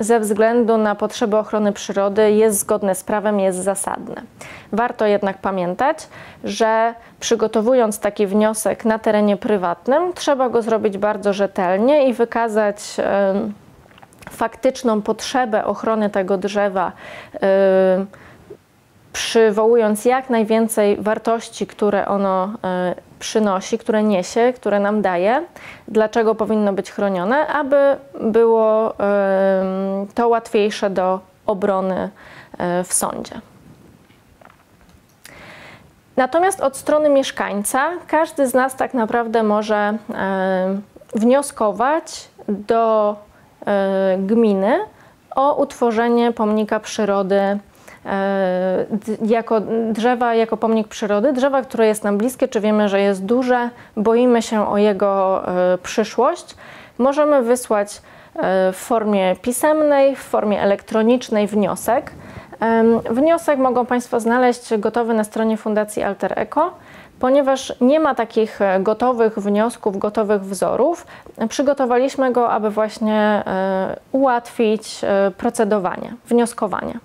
[0.01, 4.23] ze względu na potrzeby ochrony przyrody jest zgodne z prawem, jest zasadne.
[4.73, 6.09] Warto jednak pamiętać,
[6.45, 12.77] że przygotowując taki wniosek na terenie prywatnym, trzeba go zrobić bardzo rzetelnie i wykazać
[14.31, 16.93] faktyczną potrzebę ochrony tego drzewa
[19.13, 22.53] przywołując jak najwięcej wartości, które ono
[23.27, 25.45] przynosi, które niesie, które nam daje,
[25.89, 28.95] dlaczego powinno być chronione, aby było
[30.15, 32.11] to łatwiejsze do obrony
[32.59, 33.41] e, w sądzie.
[36.17, 40.81] Natomiast od strony mieszkańca każdy z nas tak naprawdę może e,
[41.15, 43.17] wnioskować do
[44.19, 44.79] gminy
[45.37, 47.76] o utworzenie pomnika przyrody E,
[49.27, 49.61] jako
[49.93, 54.43] drzewa, jako pomnik przyrody, drzewa, które jest nam bliskie, czy wiemy, że jest duże, boimy
[54.43, 56.57] się o jego e, przyszłość,
[56.99, 58.03] możemy wysłać
[58.37, 62.13] e, w formie pisemnej, w formie elektronicznej wniosek
[63.11, 66.71] Wniosek mogą Państwo znaleźć gotowy na stronie Fundacji Alter Eco.
[67.21, 71.07] Ponieważ nie ma takich e, gotowych wniosków, gotowych wzorów,
[71.49, 76.99] przygotowaliśmy go, aby właśnie e, ułatwić e, procedowanie, wnioskowanie.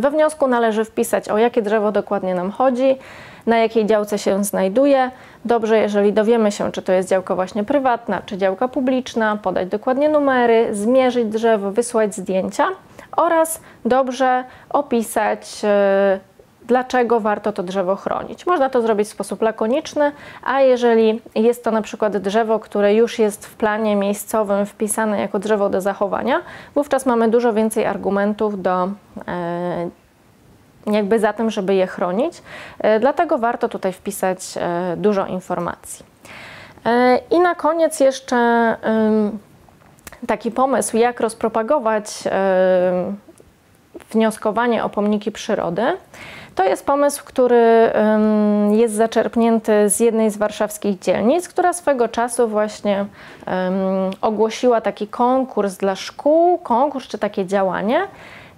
[0.00, 2.98] We wniosku należy wpisać, o jakie drzewo dokładnie nam chodzi,
[3.46, 5.10] na jakiej działce się znajduje.
[5.44, 10.08] Dobrze, jeżeli dowiemy się, czy to jest działka właśnie prywatna, czy działka publiczna, podać dokładnie
[10.08, 12.66] numery, zmierzyć drzewo, wysłać zdjęcia
[13.16, 15.60] oraz dobrze opisać
[16.68, 18.46] dlaczego warto to drzewo chronić.
[18.46, 20.12] Można to zrobić w sposób lakoniczny,
[20.42, 25.38] a jeżeli jest to na przykład drzewo, które już jest w planie miejscowym wpisane jako
[25.38, 26.40] drzewo do zachowania,
[26.74, 28.90] wówczas mamy dużo więcej argumentów do
[29.28, 29.88] e,
[30.86, 32.42] jakby za tym, żeby je chronić.
[32.78, 36.18] E, dlatego warto tutaj wpisać e, dużo informacji.
[37.30, 38.76] I na koniec jeszcze
[40.26, 42.24] taki pomysł, jak rozpropagować
[44.10, 45.82] wnioskowanie o pomniki przyrody.
[46.58, 47.92] To jest pomysł, który
[48.70, 53.04] jest zaczerpnięty z jednej z warszawskich dzielnic, która swego czasu właśnie
[54.20, 58.00] ogłosiła taki konkurs dla szkół, konkurs czy takie działanie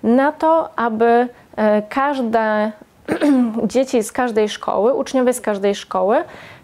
[0.02, 2.72] na to, aby e, każde
[3.72, 6.16] dzieci z każdej szkoły, uczniowie z każdej szkoły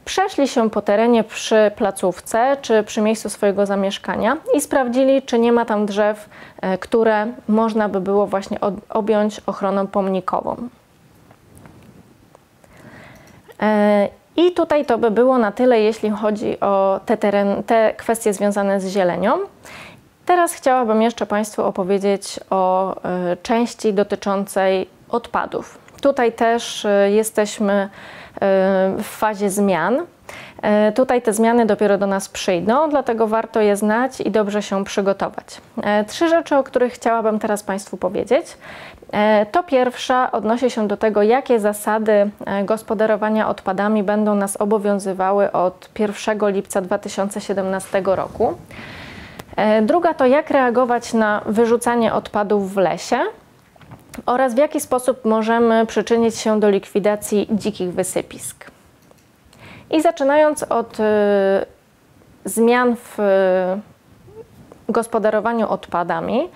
[0.04, 5.52] przeszli się po terenie przy placówce czy przy miejscu swojego zamieszkania i sprawdzili, czy nie
[5.52, 6.28] ma tam drzew,
[6.60, 8.58] e, które można by było właśnie
[8.88, 10.68] objąć ochroną pomnikową.
[13.62, 18.32] E, I tutaj to by było na tyle, jeśli chodzi o te, teren, te kwestie
[18.32, 19.38] związane z zielenią.
[20.26, 25.78] Teraz chciałabym jeszcze Państwu opowiedzieć o e, części dotyczącej odpadów.
[26.00, 27.88] Tutaj też e, jesteśmy
[28.98, 30.06] w fazie zmian.
[30.94, 35.46] Tutaj te zmiany dopiero do nas przyjdą, dlatego warto je znać i dobrze się przygotować.
[36.06, 38.46] Trzy rzeczy, o których chciałabym teraz Państwu powiedzieć.
[39.12, 45.52] E, to pierwsza odnosi się do tego, jakie zasady e, gospodarowania odpadami będą nas obowiązywały
[45.52, 48.54] od 1 lipca 2017 roku.
[49.56, 53.18] E, druga to jak reagować na wyrzucanie odpadów w lesie
[54.26, 58.70] oraz w jaki sposób możemy przyczynić się do likwidacji dzikich wysypisk.
[59.90, 60.96] I zaczynając od
[62.44, 63.18] zmian w
[64.88, 66.48] gospodarowaniu odpadami,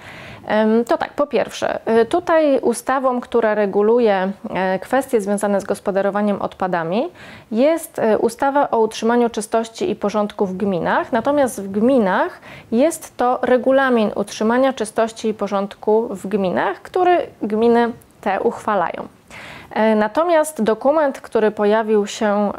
[0.87, 7.09] to tak, po pierwsze, y, tutaj ustawą, która reguluje e, kwestie związane z gospodarowaniem odpadami,
[7.51, 11.13] jest e, ustawa o utrzymaniu czystości i porządku w gminach.
[11.13, 12.41] Natomiast w gminach
[12.73, 19.09] jest to regulamin utrzymania czystości i porządku w gminach, który gminy te uchwalają.
[19.71, 22.53] E, natomiast dokument, który pojawił się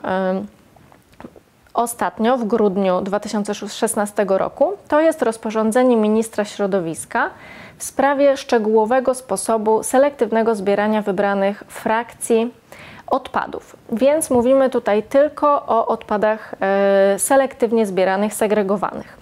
[1.74, 7.30] ostatnio, w grudniu 2016 roku, to jest rozporządzenie ministra środowiska
[7.78, 12.54] w sprawie szczegółowego sposobu selektywnego zbierania wybranych frakcji
[13.08, 13.76] odpadów.
[13.92, 19.18] Więc mówimy tutaj tylko o odpadach e, selektywnie zbieranych, segregowanych.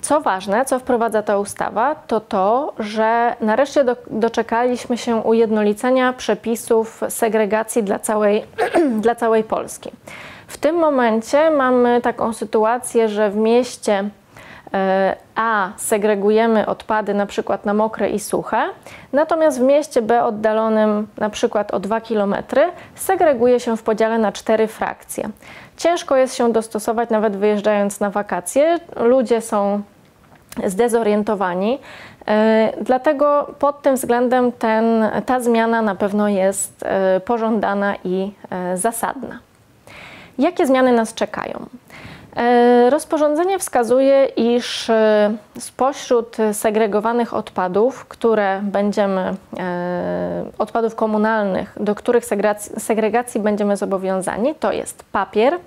[0.00, 7.00] Co ważne, co wprowadza ta ustawa, to to, że nareszcie do, doczekaliśmy się ujednolicenia przepisów
[7.08, 8.44] segregacji dla całej,
[9.04, 9.90] dla całej Polski.
[10.52, 14.04] W tym momencie mamy taką sytuację, że w mieście
[14.74, 18.62] e, A segregujemy odpady na przykład na mokre i suche,
[19.12, 22.34] natomiast w mieście B oddalonym na przykład o 2 km
[22.94, 25.28] segreguje się w podziale na cztery frakcje.
[25.76, 28.78] Ciężko jest się dostosować nawet wyjeżdżając na wakacje.
[28.96, 29.82] Ludzie są
[30.64, 31.78] zdezorientowani.
[32.28, 34.84] E, dlatego pod tym względem ten,
[35.26, 38.32] ta zmiana na pewno jest e, pożądana i
[38.74, 39.51] zasadna.
[40.38, 41.66] Jakie zmiany nas czekają?
[42.36, 52.24] E, rozporządzenie wskazuje, iż e, spośród segregowanych odpadów, które będziemy, e, odpadów komunalnych, do których
[52.78, 55.58] segregacji będziemy zobowiązani, to jest papier,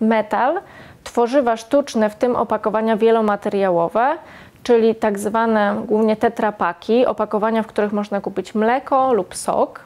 [0.00, 0.60] metal,
[1.04, 4.16] tworzywa sztuczne, w tym opakowania wielomateriałowe,
[4.62, 9.84] czyli tak zwane głównie tetrapaki, opakowania, w których można kupić mleko lub sok,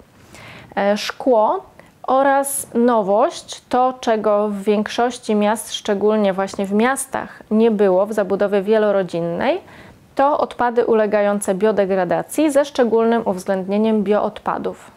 [0.96, 1.66] szkło,
[2.08, 8.62] oraz nowość, to czego w większości miast, szczególnie właśnie w miastach, nie było w zabudowie
[8.62, 9.60] wielorodzinnej,
[10.14, 14.90] to odpady ulegające biodegradacji ze szczególnym uwzględnieniem bioodpadów.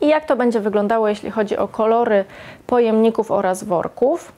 [0.00, 2.24] I jak to będzie wyglądało, jeśli chodzi o kolory
[2.66, 4.32] pojemników oraz worków?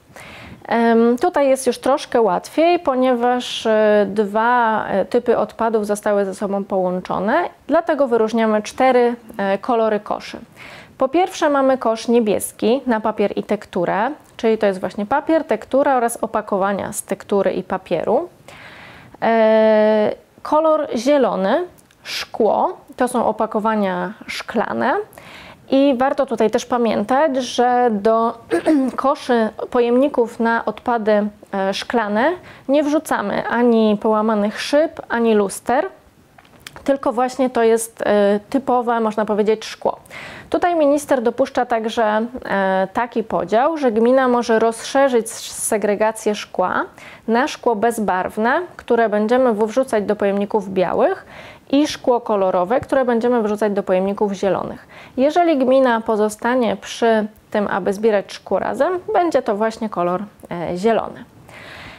[1.21, 7.49] Tutaj jest już troszkę łatwiej, ponieważ e, dwa e, typy odpadów zostały ze sobą połączone,
[7.67, 10.37] dlatego wyróżniamy cztery e, kolory koszy.
[10.97, 15.97] Po pierwsze mamy kosz niebieski na papier i tekturę, czyli to jest właśnie papier, tektura
[15.97, 18.29] oraz opakowania z tektury i papieru.
[19.21, 21.65] E, kolor zielony,
[22.03, 22.77] szkło.
[22.95, 24.93] To są opakowania szklane.
[25.69, 28.37] I warto tutaj też pamiętać, że do
[28.95, 32.31] koszy pojemników na odpady e, szklane
[32.67, 35.87] nie wrzucamy ani połamanych szyb, ani luster,
[36.87, 39.99] tylko właśnie to jest e, typowe, można powiedzieć, szkło.
[40.49, 46.85] Tutaj minister dopuszcza także e, taki podział, że gmina może rozszerzyć segregację szkła
[47.27, 51.25] na szkło bezbarwne, które będziemy wrzucać do pojemników białych
[51.69, 54.87] i szkło kolorowe, które będziemy wrzucać do pojemników zielonych.
[55.17, 61.36] Jeżeli gmina pozostanie przy tym, aby zbierać szkło razem, będzie to właśnie kolor e, zielony.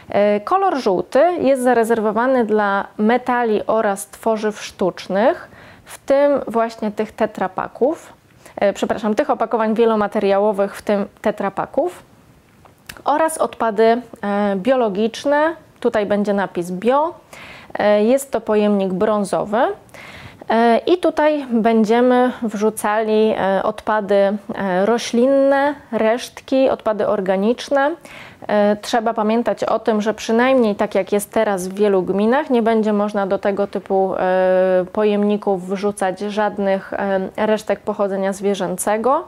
[0.09, 5.49] E, kolor żółty jest zarezerwowany dla metali oraz tworzyw sztucznych,
[5.85, 8.13] w tym właśnie tych tetrapaków,
[8.57, 12.03] e, przepraszam, tych opakowań wielomateriałowych, w tym tetrapaków
[13.05, 14.03] oraz odpady
[14.57, 15.55] biologiczne.
[15.81, 17.15] Tutaj będzie napis bio
[17.79, 19.59] E, jest to pojemnik brązowy.
[20.51, 24.37] E, I tutaj będziemy wrzucali e, odpady
[24.85, 27.91] roślinne, resztki, odpady organiczne.
[28.83, 32.93] Trzeba pamiętać o tym, że przynajmniej tak jak jest teraz w wielu gminach, nie będzie
[32.93, 34.15] można do tego typu
[34.93, 36.93] pojemników wrzucać żadnych
[37.37, 39.25] resztek pochodzenia zwierzęcego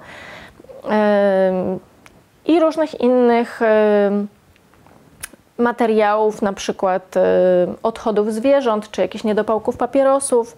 [2.47, 3.61] i różnych innych
[5.61, 7.21] materiałów, na przykład y,
[7.83, 10.57] odchodów zwierząt czy jakichś niedopałków papierosów,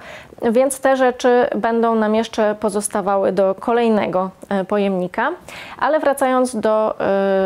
[0.53, 4.31] więc te rzeczy będą nam jeszcze pozostawały do kolejnego
[4.63, 5.31] y, pojemnika.
[5.79, 6.95] Ale wracając do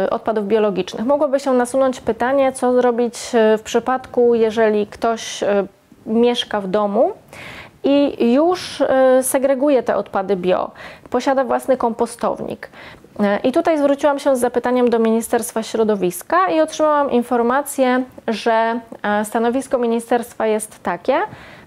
[0.04, 3.18] y, odpadów biologicznych, mogłoby się nasunąć pytanie, co zrobić
[3.59, 5.44] w przypadku, jeżeli ktoś
[6.07, 7.12] mieszka w domu
[7.84, 8.82] i już
[9.22, 10.70] segreguje te odpady bio,
[11.11, 12.68] posiada własny kompostownik.
[13.44, 19.78] I tutaj zwróciłam się z zapytaniem do Ministerstwa Środowiska i otrzymałam informację, że e, stanowisko
[19.78, 21.18] ministerstwa jest takie,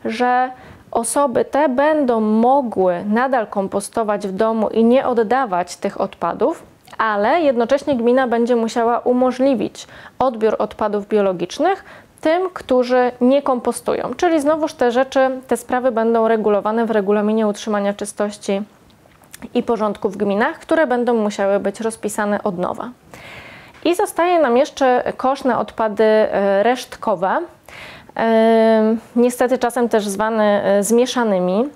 [0.06, 0.52] że
[0.92, 6.64] osoby te będą mogły nadal kompostować w domu i nie oddawać tych odpadów,
[6.98, 9.88] ale jednocześnie gmina będzie musiała umożliwić
[10.20, 11.84] odbiór odpadów biologicznych
[12.22, 14.14] tym, którzy nie kompostują.
[14.18, 18.62] Czyli znowuż te rzeczy, te sprawy będą regulowane w regulaminie utrzymania czystości
[19.54, 22.90] i porządku w gminach, które będą musiały być rozpisane od nowa.
[23.86, 27.38] I zostaje nam jeszcze kosz na odpady e, resztkowe,
[28.18, 31.70] e, niestety czasem też zwane e, zmieszanymi.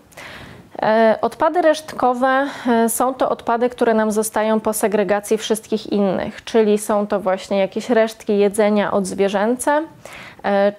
[1.22, 2.48] Odpady resztkowe
[2.88, 7.90] są to odpady, które nam zostają po segregacji wszystkich innych, czyli są to właśnie jakieś
[7.90, 9.82] resztki jedzenia odzwierzęce,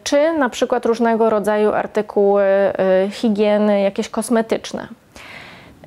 [0.04, 2.44] czy na przykład różnego rodzaju artykuły
[3.10, 4.88] higieny, jakieś kosmetyczne.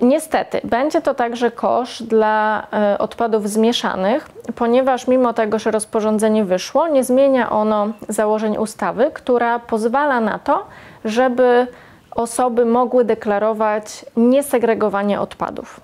[0.02, 6.88] Niestety, będzie to także kosz dla e, odpadów zmieszanych, ponieważ mimo tego, że rozporządzenie wyszło,
[6.88, 10.66] nie zmienia ono założeń ustawy, która pozwala na to,
[11.06, 11.68] żeby
[12.12, 15.80] osoby mogły deklarować niesegregowanie odpadów.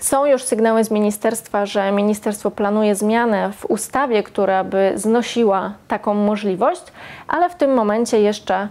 [0.00, 6.14] Są już sygnały z ministerstwa, że ministerstwo planuje zmianę w ustawie, która by znosiła taką
[6.14, 6.82] możliwość,
[7.28, 8.68] ale w tym momencie jeszcze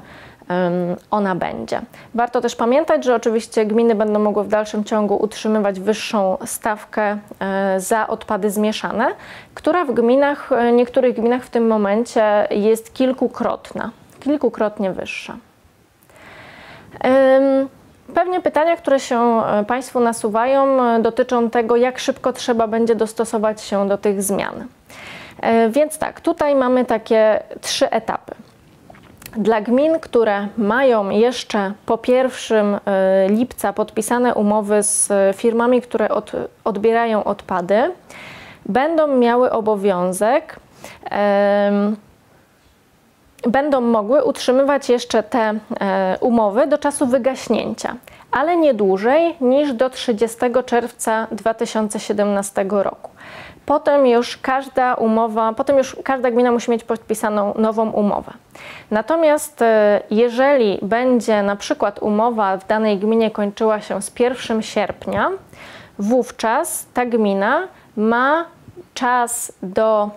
[1.11, 1.81] ona będzie.
[2.15, 7.79] Warto też pamiętać, że oczywiście gminy będą mogły w dalszym ciągu utrzymywać wyższą stawkę e,
[7.79, 9.07] za odpady zmieszane,
[9.53, 15.37] która w gminach, e, niektórych gminach w tym momencie jest kilkukrotna, kilkukrotnie wyższa.
[18.13, 23.87] Pewnie pytania, które się e, Państwu nasuwają, dotyczą tego, jak szybko trzeba będzie dostosować się
[23.87, 24.65] do tych zmian.
[25.69, 28.35] Więc tak, tutaj mamy takie trzy etapy.
[29.37, 36.31] Dla gmin, które mają jeszcze po 1 e, lipca podpisane umowy z firmami, które od,
[36.63, 37.91] odbierają odpady,
[38.65, 40.59] będą miały obowiązek,
[43.47, 47.95] będą mogły utrzymywać jeszcze te e, umowy do czasu wygaśnięcia,
[48.31, 53.16] ale nie dłużej niż do 30 czerwca 2017 roku.
[53.67, 58.33] Potem już każda umowa, potem już każda gmina musi mieć podpisaną nową umowę.
[58.91, 65.29] Natomiast e, jeżeli będzie na przykład umowa w danej gminie kończyła się z 1 sierpnia,
[65.99, 68.45] wówczas ta gmina ma
[68.93, 70.09] czas do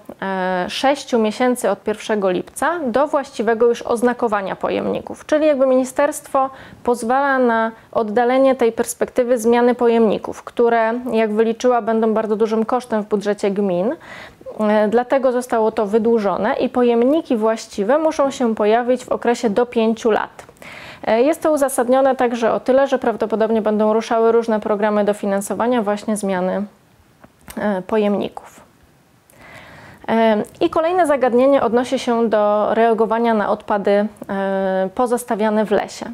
[0.68, 5.26] 6 e, miesięcy od 1 lipca do właściwego już oznakowania pojemników.
[5.26, 6.50] Czyli jakby ministerstwo
[6.84, 13.06] pozwala na oddalenie tej perspektywy zmiany pojemników, które jak wyliczyła będą bardzo dużym kosztem w
[13.06, 13.94] budżecie gmin.
[14.60, 20.04] E, dlatego zostało to wydłużone i pojemniki właściwe muszą się pojawić w okresie do 5
[20.04, 20.46] lat.
[21.04, 26.16] E, jest to uzasadnione także o tyle, że prawdopodobnie będą ruszały różne programy dofinansowania właśnie
[26.16, 26.64] zmiany
[27.86, 28.60] pojemników.
[30.60, 34.06] I kolejne zagadnienie odnosi się do reagowania na odpady
[34.94, 36.06] pozostawiane w lesie.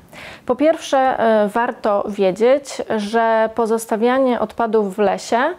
[0.46, 1.18] Po pierwsze,
[1.48, 5.54] warto wiedzieć, że pozostawianie odpadów w lesie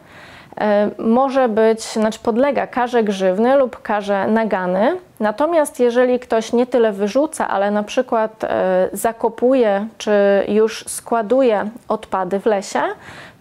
[0.62, 4.98] E, może być, znaczy podlega karze grzywny lub karze nagany.
[5.20, 10.12] Natomiast jeżeli ktoś nie tyle wyrzuca, ale na przykład e, zakopuje czy
[10.48, 12.82] już składuje odpady w lesie,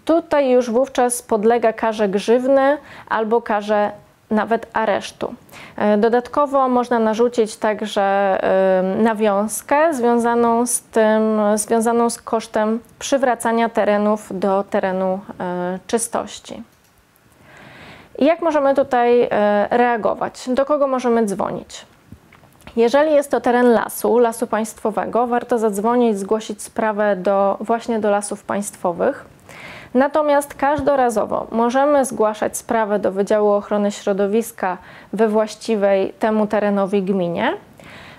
[0.06, 2.78] tutaj już wówczas podlega karze grzywny
[3.08, 3.90] albo karze
[4.30, 5.34] nawet aresztu.
[5.76, 8.38] E, dodatkowo można narzucić także
[8.98, 15.20] nawiązkę związaną z tym, związaną z kosztem przywracania terenów do terenu
[15.86, 16.62] czystości.
[18.18, 19.28] I jak możemy tutaj e,
[19.70, 20.48] reagować?
[20.48, 21.86] Do kogo możemy dzwonić?
[22.76, 28.44] Jeżeli jest to teren lasu, lasu państwowego, warto zadzwonić, zgłosić sprawę do, właśnie do lasów
[28.44, 29.24] państwowych.
[29.94, 34.78] Natomiast każdorazowo możemy zgłaszać sprawę do Wydziału Ochrony Środowiska
[35.12, 37.56] we właściwej temu terenowi gminie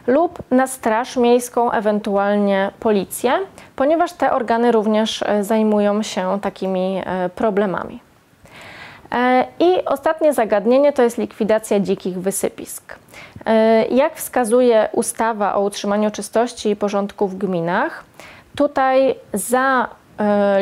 [0.08, 3.32] lub na Straż Miejską, ewentualnie policję,
[3.76, 8.00] ponieważ te organy również e, zajmują się takimi e, problemami.
[9.12, 12.96] E, I ostatnie zagadnienie to jest likwidacja dzikich wysypisk.
[13.90, 18.04] Jak wskazuje ustawa o utrzymaniu czystości i porządku w gminach,
[18.56, 19.88] tutaj za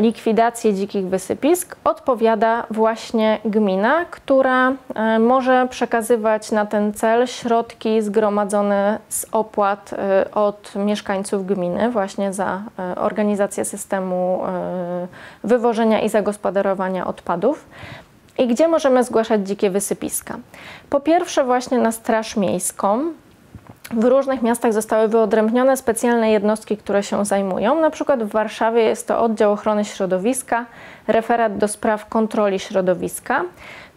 [0.01, 4.73] likwidację dzikich wysypisk odpowiada właśnie gmina, która
[5.19, 9.91] może przekazywać na ten cel środki zgromadzone z opłat
[10.33, 12.61] od mieszkańców gminy, właśnie za
[12.95, 14.41] organizację systemu
[15.43, 17.65] wywożenia i zagospodarowania odpadów.
[18.37, 20.37] I gdzie możemy zgłaszać dzikie wysypiska?
[20.89, 23.13] Po pierwsze, właśnie na Straż Miejską.
[23.93, 27.81] W różnych miastach zostały wyodrębnione specjalne jednostki, które się zajmują.
[27.81, 30.65] Na przykład w Warszawie jest to oddział ochrony środowiska,
[31.07, 33.43] referat do spraw kontroli środowiska,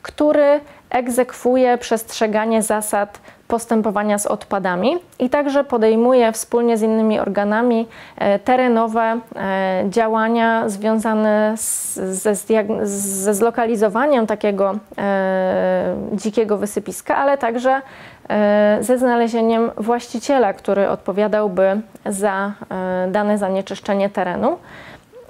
[0.03, 0.61] który
[0.91, 7.86] egzekwuje przestrzeganie zasad postępowania z odpadami i także podejmuje wspólnie z innymi organami
[8.16, 12.34] e, terenowe e, działania związane z, ze,
[12.86, 17.82] ze zlokalizowaniem takiego e, dzikiego wysypiska, ale także
[18.81, 22.53] ze znalezieniem właściciela, który odpowiadałby za
[23.09, 24.59] dane zanieczyszczenie terenu.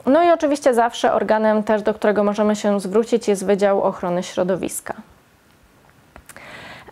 [0.07, 4.95] No i oczywiście zawsze organem też, do którego możemy się zwrócić jest Wydział Ochrony Środowiska.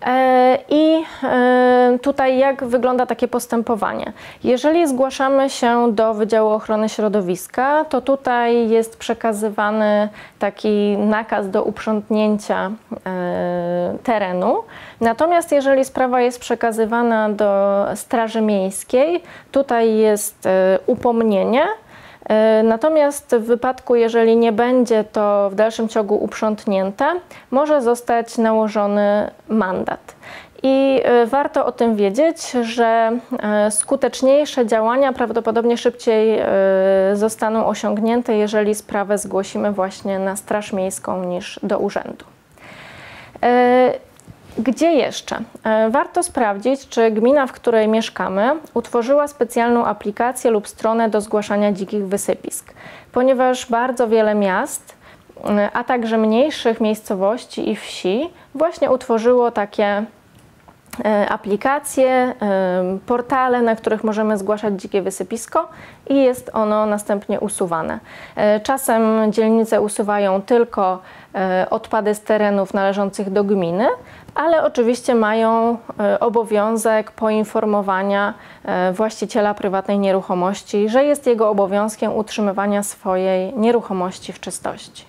[0.06, 4.12] E, I e, tutaj jak wygląda takie postępowanie?
[4.44, 12.70] Jeżeli zgłaszamy się do Wydziału Ochrony Środowiska, to tutaj jest przekazywany taki nakaz do uprzątnięcia
[13.06, 14.56] e, terenu.
[15.00, 20.48] Natomiast jeżeli sprawa jest przekazywana do Straży Miejskiej, tutaj jest
[20.86, 21.62] upomnienie
[22.64, 27.04] natomiast w wypadku, jeżeli nie będzie to w dalszym ciągu uprzątnięte,
[27.50, 30.14] może zostać nałożony mandat.
[30.62, 36.40] I e, warto o tym wiedzieć, że e, skuteczniejsze działania prawdopodobnie szybciej
[37.14, 42.24] zostaną osiągnięte, jeżeli sprawę zgłosimy właśnie na Straż Miejską niż do urzędu.
[44.58, 45.38] Gdzie jeszcze?
[45.64, 51.72] E, warto sprawdzić, czy gmina, w której mieszkamy, utworzyła specjalną aplikację lub stronę do zgłaszania
[51.72, 52.74] dzikich wysypisk,
[53.12, 54.96] ponieważ bardzo wiele miast,
[55.44, 60.04] e, a także mniejszych miejscowości i wsi właśnie utworzyło takie
[61.04, 62.34] e, aplikacje,
[63.06, 65.68] portale, na których możemy zgłaszać dzikie wysypisko
[66.08, 67.98] i jest ono następnie usuwane.
[68.62, 70.98] Czasem dzielnice usuwają tylko
[71.70, 73.86] odpady z terenów należących do gminy,
[74.36, 78.34] ale oczywiście mają e, obowiązek poinformowania
[78.64, 85.04] e, właściciela prywatnej nieruchomości, że jest jego obowiązkiem utrzymywania swojej nieruchomości w czystości.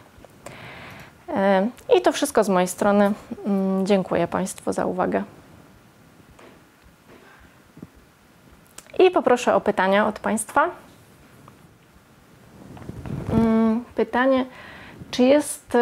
[1.30, 1.68] E,
[1.98, 3.12] I to wszystko z mojej strony.
[3.46, 5.24] Mm, dziękuję Państwu za uwagę.
[9.00, 10.70] I poproszę o pytania od Państwa.
[13.34, 14.46] Mm, pytanie,
[15.12, 15.78] czy jest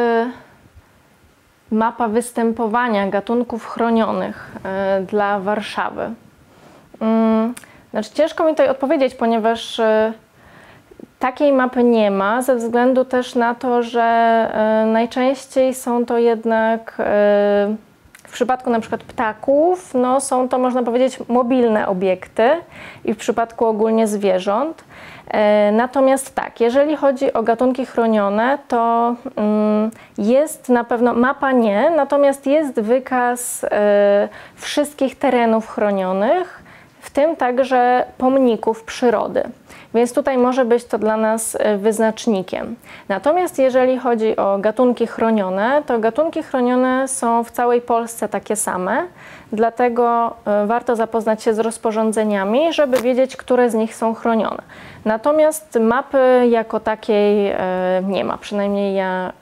[1.72, 6.10] mapa występowania gatunków chronionych e, dla Warszawy?
[7.00, 7.54] Mm,
[7.92, 10.14] znaczy, ciężko mi tutaj odpowiedzieć, ponieważ e,
[11.20, 16.96] takiej mapy nie ma, ze względu też na to, że e, najczęściej są to jednak
[18.24, 22.50] w przypadku na przykład ptaków, no są to można powiedzieć mobilne obiekty
[23.06, 24.84] i w przypadku ogólnie zwierząt.
[25.36, 31.90] E, natomiast tak, jeżeli chodzi o gatunki chronione, to mm, jest na pewno, mapa nie,
[31.90, 36.64] natomiast jest wykaz e, wszystkich terenów chronionych,
[37.06, 39.44] w tym także pomników przyrody.
[39.94, 42.76] Więc tutaj może być to dla nas e, wyznacznikiem.
[43.10, 49.04] Natomiast jeżeli chodzi o gatunki chronione, to gatunki chronione są w całej Polsce takie same,
[49.52, 54.62] dlatego e, warto zapoznać się z rozporządzeniami, żeby wiedzieć, które z nich są chronione.
[55.06, 57.58] Natomiast mapy jako takiej e,
[58.08, 59.34] nie ma, przynajmniej ja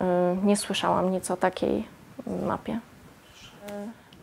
[0.44, 1.88] nie słyszałam nic o takiej
[2.48, 2.80] mapie.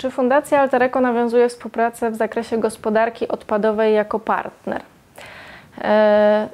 [0.00, 4.82] Czy Fundacja Altereco nawiązuje współpracę w zakresie gospodarki odpadowej jako partner?
[5.80, 6.48] E,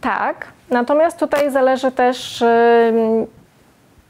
[0.00, 2.92] tak, natomiast tutaj zależy też e,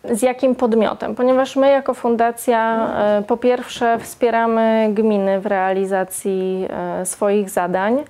[0.04, 7.06] z jakim podmiotem, ponieważ my jako fundacja e, po pierwsze wspieramy gminy w realizacji e,
[7.06, 8.04] swoich zadań.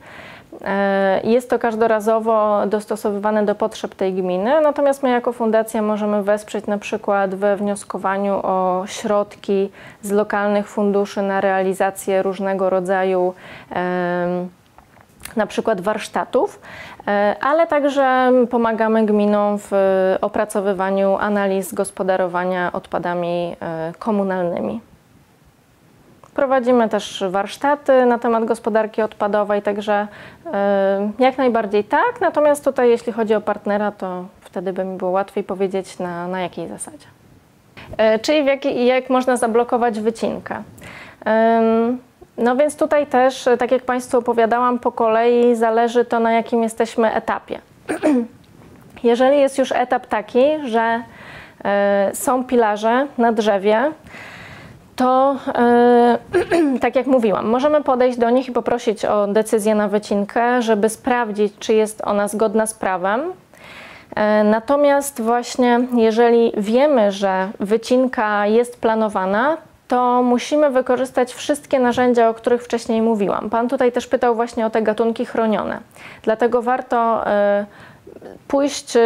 [0.65, 6.67] E, jest to każdorazowo dostosowywane do potrzeb tej gminy, natomiast my jako fundacja możemy wesprzeć
[6.67, 9.71] na przykład we wnioskowaniu o środki
[10.03, 13.35] z lokalnych funduszy na realizację różnego rodzaju
[15.37, 16.61] na przykład warsztatów,
[17.07, 19.73] e, ale także pomagamy gminom w
[20.21, 24.81] opracowywaniu analiz gospodarowania odpadami e, komunalnymi.
[26.39, 30.09] Prowadzimy też warsztaty na temat gospodarki odpadowej, także
[30.53, 32.21] e, jak najbardziej tak.
[32.21, 36.41] Natomiast tutaj, jeśli chodzi o partnera, to wtedy by mi było łatwiej powiedzieć na, na
[36.41, 37.07] jakiej zasadzie.
[38.23, 40.63] Czyli jak, jak można zablokować wycinkę.
[42.37, 47.15] No więc tutaj też, tak jak Państwu opowiadałam, po kolei zależy to, na jakim jesteśmy
[47.15, 47.59] etapie.
[49.03, 51.03] Jeżeli jest już etap taki, że
[52.13, 53.93] y, są pilarze na drzewie,
[54.99, 55.37] to
[56.75, 60.89] y, tak jak mówiłam, możemy podejść do nich i poprosić o decyzję na wycinkę, żeby
[60.89, 63.21] sprawdzić, czy jest ona zgodna z prawem.
[64.17, 69.57] E, natomiast właśnie jeżeli wiemy, że wycinka jest planowana,
[69.89, 73.51] to musimy wykorzystać wszystkie narzędzia, o których wcześniej mówiłam.
[73.51, 75.81] Pan tutaj też pytał właśnie o te gatunki chronione.
[76.23, 77.67] Dlatego warto e,
[78.49, 79.01] pójść e,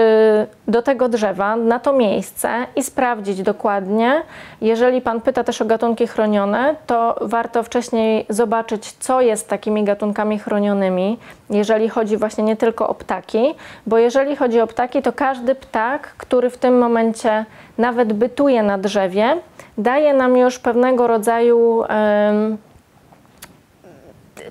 [0.69, 4.23] do tego drzewa, na to miejsce i sprawdzić dokładnie.
[4.61, 10.39] Jeżeli Pan pyta też o gatunki chronione, to warto wcześniej zobaczyć, co jest takimi gatunkami
[10.39, 11.19] chronionymi,
[11.51, 13.55] jeżeli chodzi właśnie nie tylko o ptaki,
[13.87, 17.45] bo jeżeli chodzi o ptaki, to każdy ptak, który w tym momencie
[17.79, 19.37] nawet bytuje na drzewie,
[19.79, 21.85] daje nam już pewnego rodzaju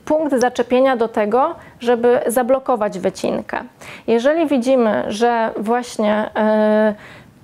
[0.05, 3.63] punkt zaczepienia do tego, żeby zablokować wycinkę.
[4.07, 6.95] Jeżeli widzimy, że właśnie e,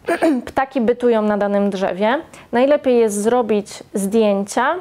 [0.45, 2.17] ptaki bytują na danym drzewie,
[2.51, 4.75] najlepiej jest zrobić zdjęcia,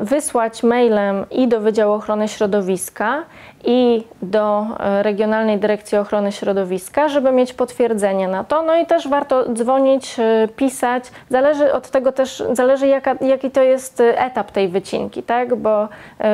[0.00, 3.22] wysłać mailem i do Wydziału Ochrony Środowiska
[3.64, 8.62] i do e, Regionalnej Dyrekcji Ochrony Środowiska, żeby mieć potwierdzenie na to.
[8.62, 11.04] No i też warto dzwonić, e, pisać.
[11.28, 15.54] Zależy od tego też, zależy jaka, jaki to jest etap tej wycinki, tak?
[15.54, 15.88] Bo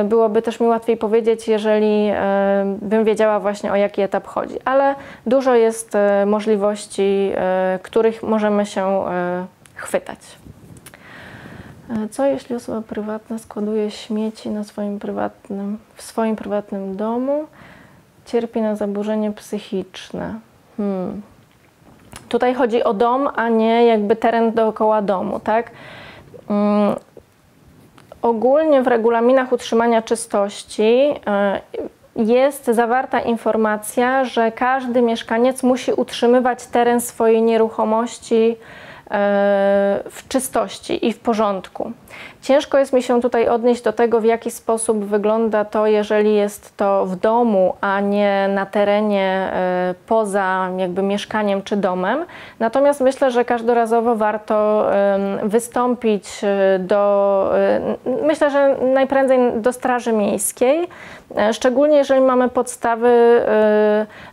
[0.05, 2.11] byłoby też mi łatwiej powiedzieć, jeżeli
[2.83, 4.55] bym wiedziała właśnie o jaki etap chodzi.
[4.65, 4.95] Ale
[5.27, 5.93] dużo jest
[6.27, 7.33] możliwości,
[7.83, 9.05] których możemy się
[9.75, 10.19] chwytać.
[12.11, 17.45] Co jeśli osoba prywatna składuje śmieci na swoim prywatnym, w swoim prywatnym domu,
[18.27, 20.35] cierpi na zaburzenie psychiczne?
[20.77, 21.23] Hmm.
[22.29, 25.71] Tutaj chodzi o dom, a nie jakby teren dookoła domu, tak?
[26.49, 26.97] Hmm.
[28.23, 31.61] Ogólnie w regulaminach utrzymania czystości e,
[32.17, 38.57] jest zawarta informacja, że każdy mieszkaniec musi utrzymywać teren swojej nieruchomości
[40.11, 41.93] w czystości i w porządku.
[42.43, 46.77] Ciężko jest mi się tutaj odnieść do tego, w jaki sposób wygląda to, jeżeli jest
[46.77, 52.25] to w domu, a nie na terenie e, poza jakby mieszkaniem czy domem.
[52.59, 54.87] Natomiast myślę, że każdorazowo warto
[55.43, 57.81] wystąpić e, do, e,
[58.27, 60.89] myślę, że najprędzej do Straży Miejskiej,
[61.53, 63.41] szczególnie jeżeli mamy podstawy,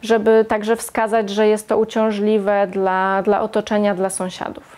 [0.01, 4.76] żeby także wskazać, że jest to uciążliwe dla, dla otoczenia, dla sąsiadów.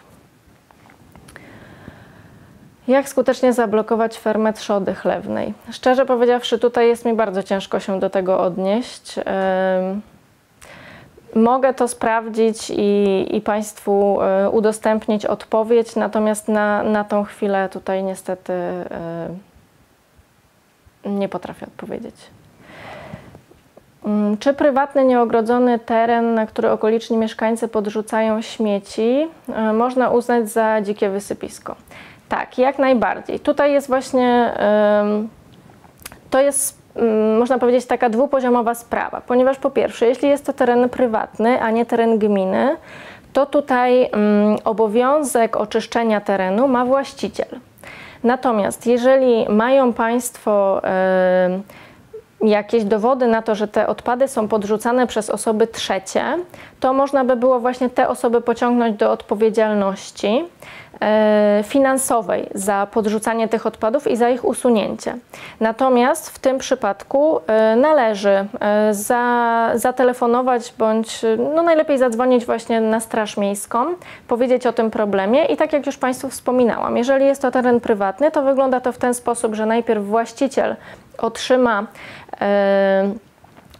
[2.90, 5.54] Jak skutecznie zablokować fermę trzody chlewnej?
[5.72, 9.16] Szczerze powiedziawszy, tutaj jest mi bardzo ciężko się do tego odnieść.
[11.36, 18.04] Mogę to sprawdzić i, i Państwu e, udostępnić odpowiedź, natomiast na, na tą chwilę tutaj
[18.04, 18.54] niestety
[21.06, 22.16] nie potrafię odpowiedzieć.
[24.06, 30.82] Mm, czy prywatny, nieogrodzony teren, na który okoliczni mieszkańcy podrzucają śmieci, e, można uznać za
[30.82, 31.76] dzikie wysypisko?
[32.30, 33.40] Tak, jak najbardziej.
[33.40, 34.54] Tutaj jest właśnie,
[36.30, 36.80] to jest
[37.40, 41.86] można powiedzieć, taka dwupoziomowa sprawa, ponieważ po pierwsze, jeśli jest to teren prywatny, a nie
[41.86, 42.78] teren gminy,
[43.34, 44.10] to tutaj
[44.66, 47.48] obowiązek oczyszczenia terenu ma właściciel.
[48.24, 50.82] Natomiast jeżeli mają Państwo
[52.42, 56.24] jakieś dowody na to, że te odpady są podrzucane przez osoby trzecie,
[56.80, 60.46] to można by było właśnie te osoby pociągnąć do odpowiedzialności
[61.64, 65.18] finansowej za podrzucanie tych odpadów i za ich usunięcie.
[65.60, 68.30] Natomiast w tym przypadku e, należy
[68.60, 71.22] e, za, zatelefonować bądź
[71.56, 73.86] no najlepiej zadzwonić właśnie na Straż Miejską,
[74.28, 78.32] powiedzieć o tym problemie i tak jak już Państwu wspominałam, jeżeli jest to teren prywatny,
[78.32, 80.76] to wygląda to w ten sposób, że najpierw właściciel
[81.18, 81.88] otrzyma
[82.42, 83.29] e,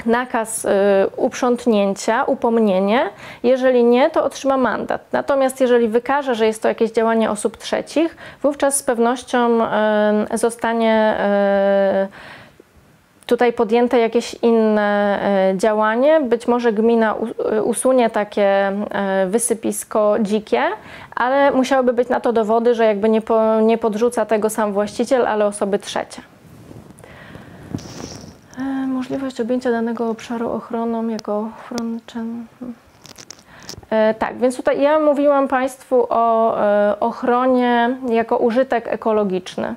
[0.06, 0.70] nakaz y,
[1.16, 3.10] uprzątnięcia, upomnienie.
[3.44, 5.02] Jeżeli nie, to otrzyma mandat.
[5.12, 9.66] Natomiast jeżeli wykaże, że jest to jakieś działanie osób trzecich, wówczas z pewnością
[10.34, 11.18] y, zostanie
[12.06, 15.20] y, tutaj podjęte jakieś inne
[15.56, 16.22] działanie.
[16.22, 17.16] Być może gmina
[17.64, 18.72] usunie takie
[19.28, 20.62] wysypisko dzikie,
[21.16, 23.22] ale musiałyby być na to dowody, że jakby nie,
[23.62, 26.22] nie podrzuca tego sam właściciel, ale osoby trzecie.
[29.10, 32.46] E, możliwość objęcia danego obszaru ochroną jako frontchen.
[33.90, 39.76] E, tak, więc tutaj ja mówiłam Państwu o e, ochronie jako użytek ekologiczny.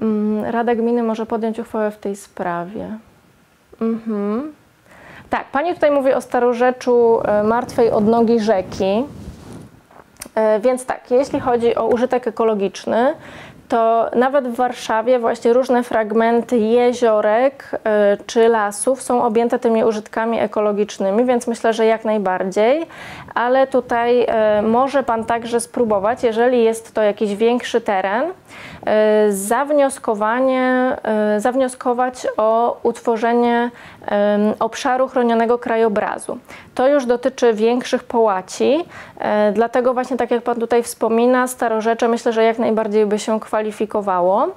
[0.00, 2.98] Mm, Rada Gminy może podjąć uchwałę w tej sprawie.
[3.80, 4.52] Mhm.
[5.30, 9.04] Tak, Pani tutaj mówi o starorzeczu martwej odnogi rzeki.
[10.60, 13.14] Więc tak, jeśli chodzi o użytek ekologiczny,
[13.68, 20.40] to nawet w Warszawie właśnie różne fragmenty jeziorek y, czy lasów są objęte tymi użytkami
[20.40, 22.86] ekologicznymi, więc myślę, że jak najbardziej.
[23.34, 24.22] Ale tutaj
[24.58, 28.24] y, może Pan także spróbować, jeżeli jest to jakiś większy teren,
[29.28, 30.96] zawnioskowanie,
[31.38, 33.70] zawnioskować o utworzenie
[34.58, 36.38] obszaru chronionego krajobrazu.
[36.74, 38.84] To już dotyczy większych połaci,
[39.52, 44.48] dlatego właśnie tak jak Pan tutaj wspomina, starorzecze myślę, że jak najbardziej by się kwalifikowało.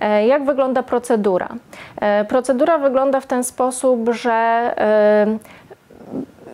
[0.00, 1.48] E, jak wygląda procedura?
[2.00, 5.26] E, procedura wygląda w ten sposób, że e,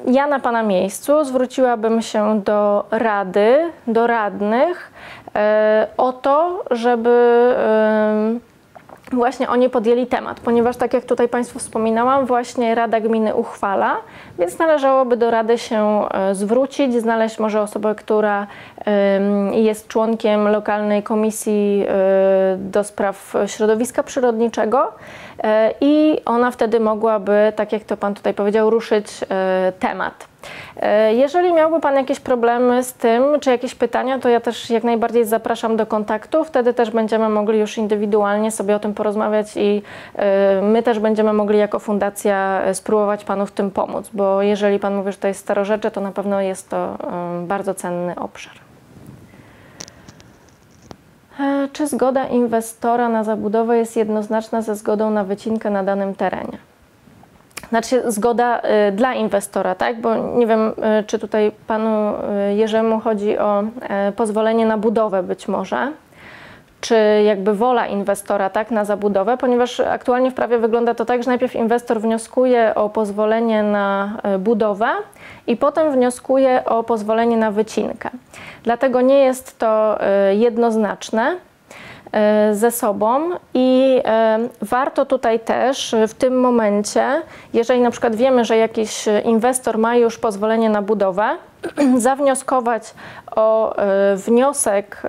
[0.07, 4.93] ja na Pana miejscu zwróciłabym się do Rady, do radnych
[5.97, 7.55] o to, żeby
[9.13, 13.97] właśnie oni podjęli temat, ponieważ tak jak tutaj Państwu wspominałam, właśnie Rada Gminy uchwala,
[14.39, 18.47] więc należałoby do Rady się e, zwrócić, znaleźć może osobę, która
[19.53, 24.83] jest członkiem lokalnej komisji e, do spraw środowiska przyrodniczego.
[24.83, 24.93] e,
[25.81, 29.07] i ona wtedy mogłaby, tak jak to Pan tutaj powiedział, ruszyć
[29.79, 30.29] temat.
[30.77, 34.85] E, jeżeli miałby Pan jakieś problemy z tym, czy jakieś pytania, to ja też jak
[34.85, 36.45] najbardziej zapraszam do kontaktu.
[36.45, 39.83] Wtedy też będziemy mogli już indywidualnie sobie o tym porozmawiać i
[40.17, 44.79] e, my też będziemy mogli jako fundacja e, spróbować Panu w tym pomóc, bo jeżeli
[44.79, 46.99] Pan mówi, że to jest starorzecze, to na pewno jest to
[47.47, 48.66] bardzo cenny obszar.
[51.73, 56.59] Czy zgoda inwestora na zabudowę jest jednoznaczna ze zgodą na wycinkę na danym terenie?
[57.69, 60.01] Znaczy zgoda y, dla inwestora, tak?
[60.01, 60.69] Bo nie wiem,
[61.01, 62.13] y, czy tutaj panu
[62.57, 63.65] Jerzemu chodzi o
[64.17, 65.93] pozwolenie na budowę być może,
[66.81, 71.31] czy jakby wola inwestora, tak, na zabudowę, ponieważ aktualnie w prawie wygląda to tak, że
[71.31, 74.89] najpierw inwestor wnioskuje o pozwolenie na budowę
[75.47, 78.11] i potem wnioskuje o pozwolenie na wycinkę.
[78.63, 79.99] Dlatego nie jest to
[80.31, 81.37] jednoznaczne.
[82.13, 88.45] E, ze sobą i e, warto tutaj też w tym momencie, jeżeli na przykład wiemy,
[88.45, 91.37] że jakiś inwestor ma już pozwolenie na budowę,
[91.97, 92.95] zawnioskować
[93.37, 95.03] o e, wniosek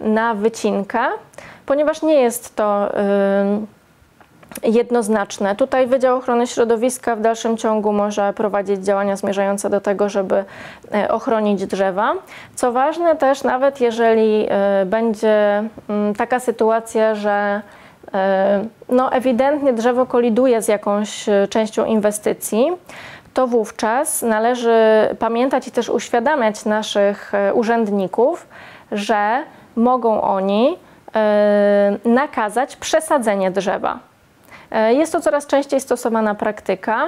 [0.00, 0.98] na wycinkę,
[1.66, 2.88] ponieważ nie jest to
[4.62, 5.56] jednoznaczne.
[5.56, 10.44] Tutaj Wydział Ochrony Środowiska w dalszym ciągu może prowadzić działania zmierzające do tego, żeby
[10.94, 12.14] e, ochronić drzewa.
[12.54, 17.62] Co ważne też, nawet jeżeli e, będzie mm, taka sytuacja, że
[18.14, 22.72] e, no, ewidentnie drzewo koliduje z jakąś częścią inwestycji,
[23.34, 24.76] to wówczas należy
[25.18, 28.46] pamiętać i też uświadamiać naszych urzędników,
[28.92, 29.42] że
[29.76, 30.76] mogą oni
[32.04, 34.09] nakazać przesadzenie drzewa.
[34.70, 37.06] E, jest to coraz częściej stosowana praktyka,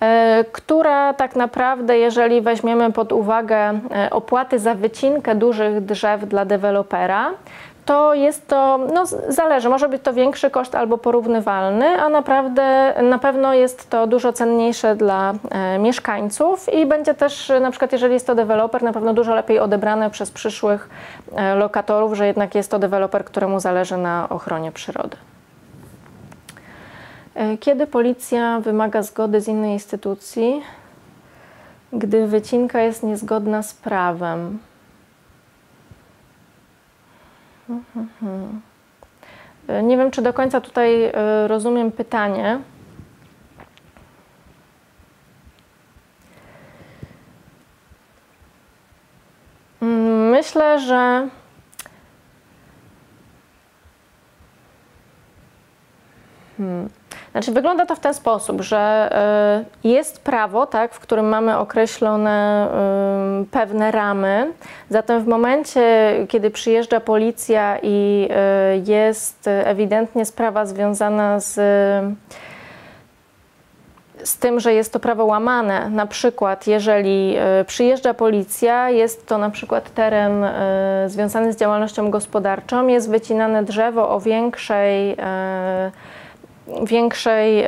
[0.00, 6.44] e, która tak naprawdę, jeżeli weźmiemy pod uwagę e, opłaty za wycinkę dużych drzew dla
[6.44, 7.30] dewelopera,
[7.84, 13.18] to jest to, no zależy, może być to większy koszt albo porównywalny, a naprawdę na
[13.18, 18.26] pewno jest to dużo cenniejsze dla e, mieszkańców i będzie też na przykład jeżeli jest
[18.26, 20.88] to deweloper, na pewno dużo lepiej odebrane przez przyszłych
[21.36, 25.16] e, lokatorów, że jednak jest to deweloper, któremu zależy na ochronie przyrody.
[27.34, 30.62] E, kiedy policja wymaga zgody z innej instytucji,
[31.92, 34.58] gdy wycinka jest niezgodna z prawem?
[39.82, 41.12] Nie wiem, czy do końca tutaj
[41.46, 42.58] rozumiem pytanie.
[49.82, 51.28] Mm, myślę, że
[56.56, 56.88] Hmm.
[57.32, 59.10] Znaczy, wygląda to w ten sposób, że
[59.84, 62.68] y, jest prawo, tak, w którym mamy określone
[63.42, 64.52] y, pewne ramy.
[64.90, 68.28] Zatem w momencie, kiedy przyjeżdża policja i
[68.76, 71.60] y, jest ewidentnie sprawa związana z
[74.24, 75.90] z tym, że jest to prawo łamane.
[75.90, 80.44] Na przykład, jeżeli przyjeżdża policja, jest to na przykład teren
[81.06, 85.16] związany z działalnością gospodarczą, jest wycinane drzewo o większej
[86.82, 87.64] większej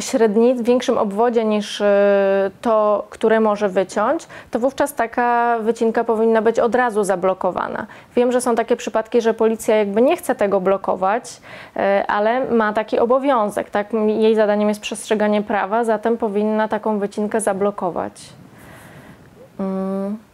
[0.00, 6.58] średnicy, większym obwodzie niż e, to, które może wyciąć, to wówczas taka wycinka powinna być
[6.58, 7.86] od razu zablokowana.
[8.16, 11.40] Wiem, że są takie przypadki, że policja jakby nie chce tego blokować,
[11.76, 13.70] e, ale ma taki obowiązek.
[13.70, 13.92] Tak?
[14.06, 18.12] Jej zadaniem jest przestrzeganie prawa, zatem powinna taką wycinkę zablokować.
[19.60, 20.27] Mm.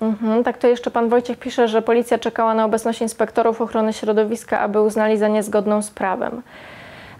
[0.00, 4.60] Mhm, tak to jeszcze pan Wojciech pisze, że policja czekała na obecność inspektorów ochrony środowiska,
[4.60, 6.42] aby uznali za niezgodną z prawem.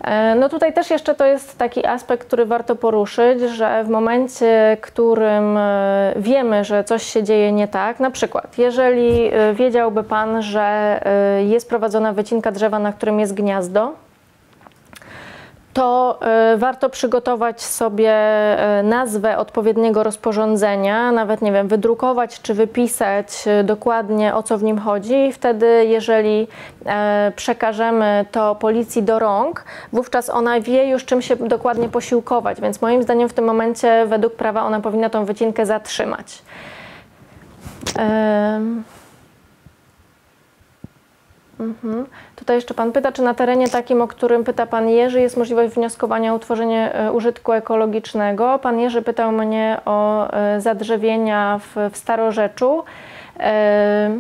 [0.05, 4.77] E, no tutaj też jeszcze to jest taki aspekt, który warto poruszyć, że w momencie,
[4.81, 10.43] którym e, wiemy, że coś się dzieje nie tak, na przykład jeżeli e, wiedziałby Pan,
[10.43, 11.01] że
[11.47, 13.93] jest prowadzona wycinka drzewa, na którym jest gniazdo,
[15.73, 16.19] to
[16.55, 18.13] y, warto przygotować sobie
[18.81, 23.27] y, nazwę odpowiedniego rozporządzenia, nawet nie wiem, wydrukować czy wypisać
[23.61, 25.33] y, dokładnie o co w nim chodzi.
[25.33, 26.49] Wtedy, jeżeli
[27.37, 32.61] przekażemy to policji do rąk, wówczas ona wie już czym się dokładnie posiłkować.
[32.61, 36.43] Więc moim zdaniem w tym momencie, według prawa, ona powinna tą wycinkę zatrzymać.
[41.61, 42.07] Mhm.
[42.37, 45.75] Tutaj jeszcze Pan pyta, czy na terenie takim, o którym pyta Pan Jerzy, jest możliwość
[45.75, 48.59] wnioskowania o utworzenie e, użytku ekologicznego.
[48.59, 52.83] Pan Jerzy pytał mnie o e, zadrzewienia w, w Starorzeczu.
[53.41, 54.11] E,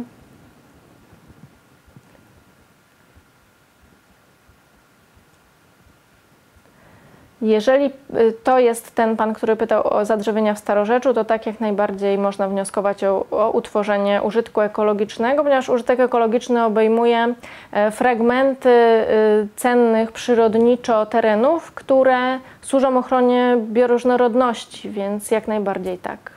[7.43, 11.61] Jeżeli y, to jest ten pan, który pytał o zadrzewienia w Starorzeczu, to tak jak
[11.61, 17.35] najbardziej można wnioskować o, o, utworzenie użytku ekologicznego, ponieważ użytek ekologiczny obejmuje
[17.73, 26.31] e, fragmenty y, cennych przyrodniczo terenów, które służą ochronie bioróżnorodności, więc jak najbardziej tak.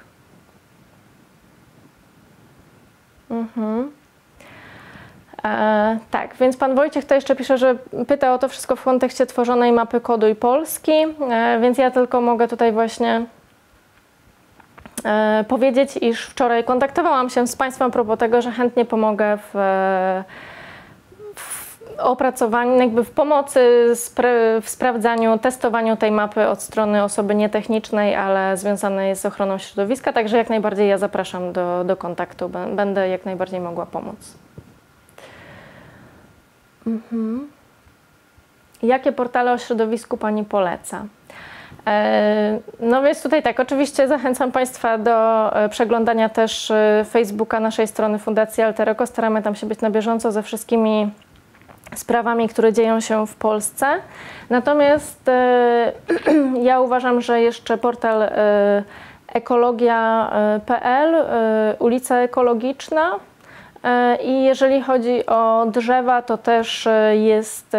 [3.29, 4.02] Mhm.
[5.45, 7.75] E, tak, więc pan Wojciech to jeszcze pisze, że
[8.07, 12.21] pyta o to wszystko w kontekście tworzonej mapy kodu i Polski, e, więc ja tylko
[12.21, 13.25] mogę tutaj właśnie
[15.05, 19.53] e, powiedzieć, iż wczoraj kontaktowałam się z Państwem propos tego, że chętnie pomogę w,
[21.35, 23.93] w opracowaniu, jakby w pomocy
[24.61, 30.37] w sprawdzaniu, testowaniu tej mapy od strony osoby nietechnicznej, ale związanej z ochroną środowiska, także
[30.37, 34.42] jak najbardziej ja zapraszam do, do kontaktu, będę jak najbardziej mogła pomóc.
[36.87, 37.47] Mhm.
[38.83, 41.05] Jakie portale o środowisku Pani poleca?
[41.87, 47.87] E, no więc tutaj tak, oczywiście zachęcam Państwa do e, przeglądania też e, Facebooka naszej
[47.87, 49.07] strony Fundacji Altereko.
[49.07, 51.11] Staramy tam się być na bieżąco ze wszystkimi
[51.95, 53.85] sprawami, które dzieją się w Polsce.
[54.49, 55.31] Natomiast
[56.61, 58.29] ja uważam, że jeszcze portal
[59.27, 61.15] ekologia.pl,
[61.79, 63.19] ulica ekologiczna,
[64.23, 67.77] I jeżeli chodzi o drzewa, to też e, jest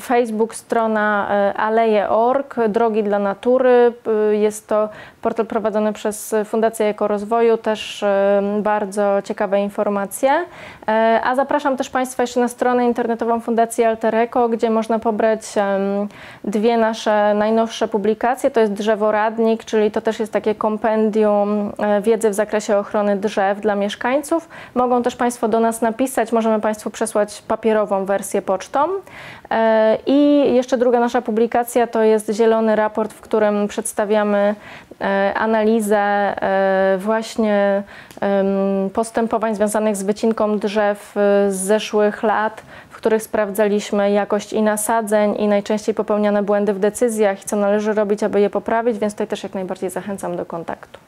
[0.00, 3.92] Facebook, strona e, aleje.org, Drogi dla Natury.
[4.32, 4.88] Jest to
[5.22, 8.04] portal prowadzony przez Fundację Ekorozwoju, też
[8.60, 10.30] bardzo ciekawe informacje.
[11.22, 15.40] A zapraszam też Państwa jeszcze na stronę internetową Fundacji Altereko, gdzie można pobrać
[16.44, 18.50] dwie nasze najnowsze publikacje.
[18.50, 21.72] To jest Drzeworadnik, czyli to też jest takie kompendium
[22.02, 24.48] wiedzy w zakresie ochrony drzew dla mieszkańców.
[24.74, 28.88] Mogą też Państwo do nas napisać, możemy Państwu przesłać papierową wersję pocztą.
[29.50, 34.54] E, I jeszcze druga nasza publikacja to jest zielony raport, w którym przedstawiamy
[35.00, 37.82] e, analizę e, właśnie
[38.94, 41.12] postępowań związanych z wycinką drzew
[41.48, 47.42] z zeszłych lat, w których sprawdzaliśmy jakość i nasadzeń i najczęściej popełniane błędy w decyzjach
[47.42, 51.07] i co należy robić, aby je poprawić, więc tutaj też jak najbardziej zachęcam do kontaktu.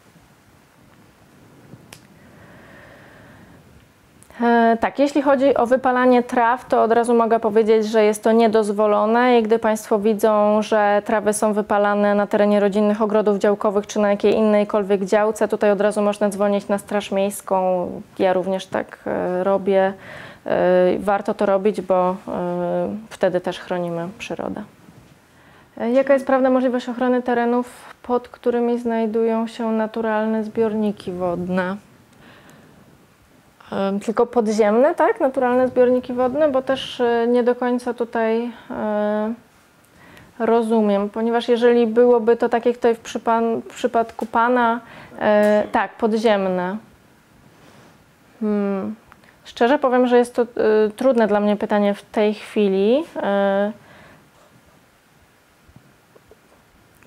[4.80, 9.38] Tak, jeśli chodzi o wypalanie traw, to od razu mogę powiedzieć, że jest to niedozwolone
[9.38, 14.10] i gdy Państwo widzą, że trawy są wypalane na terenie rodzinnych ogrodów działkowych czy na
[14.10, 17.86] jakiej inniejkolwiek działce, tutaj od razu można dzwonić na Straż Miejską.
[18.18, 19.92] Ja również tak e, robię.
[20.46, 22.16] E, Warto to robić, bo e,
[23.10, 24.62] wtedy też chronimy przyrodę.
[25.78, 31.76] E, Jaka jest prawna możliwość ochrony terenów, pod którymi znajdują się naturalne zbiorniki wodne?
[34.04, 35.20] Tylko podziemne, tak?
[35.20, 39.34] Naturalne zbiorniki wodne, bo też e, nie do końca tutaj e,
[40.38, 43.02] rozumiem, ponieważ jeżeli byłoby to tak jak tutaj w,
[43.70, 44.80] w przypadku Pana,
[45.18, 46.76] e, tak, podziemne.
[48.40, 48.94] Hmm.
[49.44, 50.46] Szczerze powiem, że jest to
[50.96, 53.04] trudne dla mnie pytanie w tej chwili.
[53.16, 53.72] E,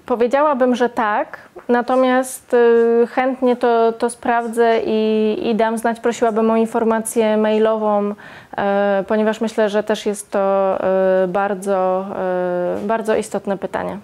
[0.06, 1.38] Powiedziałabym, że tak,
[1.68, 5.99] natomiast y, chętnie to, to sprawdzę i, i dam znać.
[5.99, 8.16] Prosiłabym o informację mailową,
[8.58, 10.78] e, ponieważ myślę, że też jest to
[11.24, 13.97] e, bardzo, e, bardzo istotne pytanie.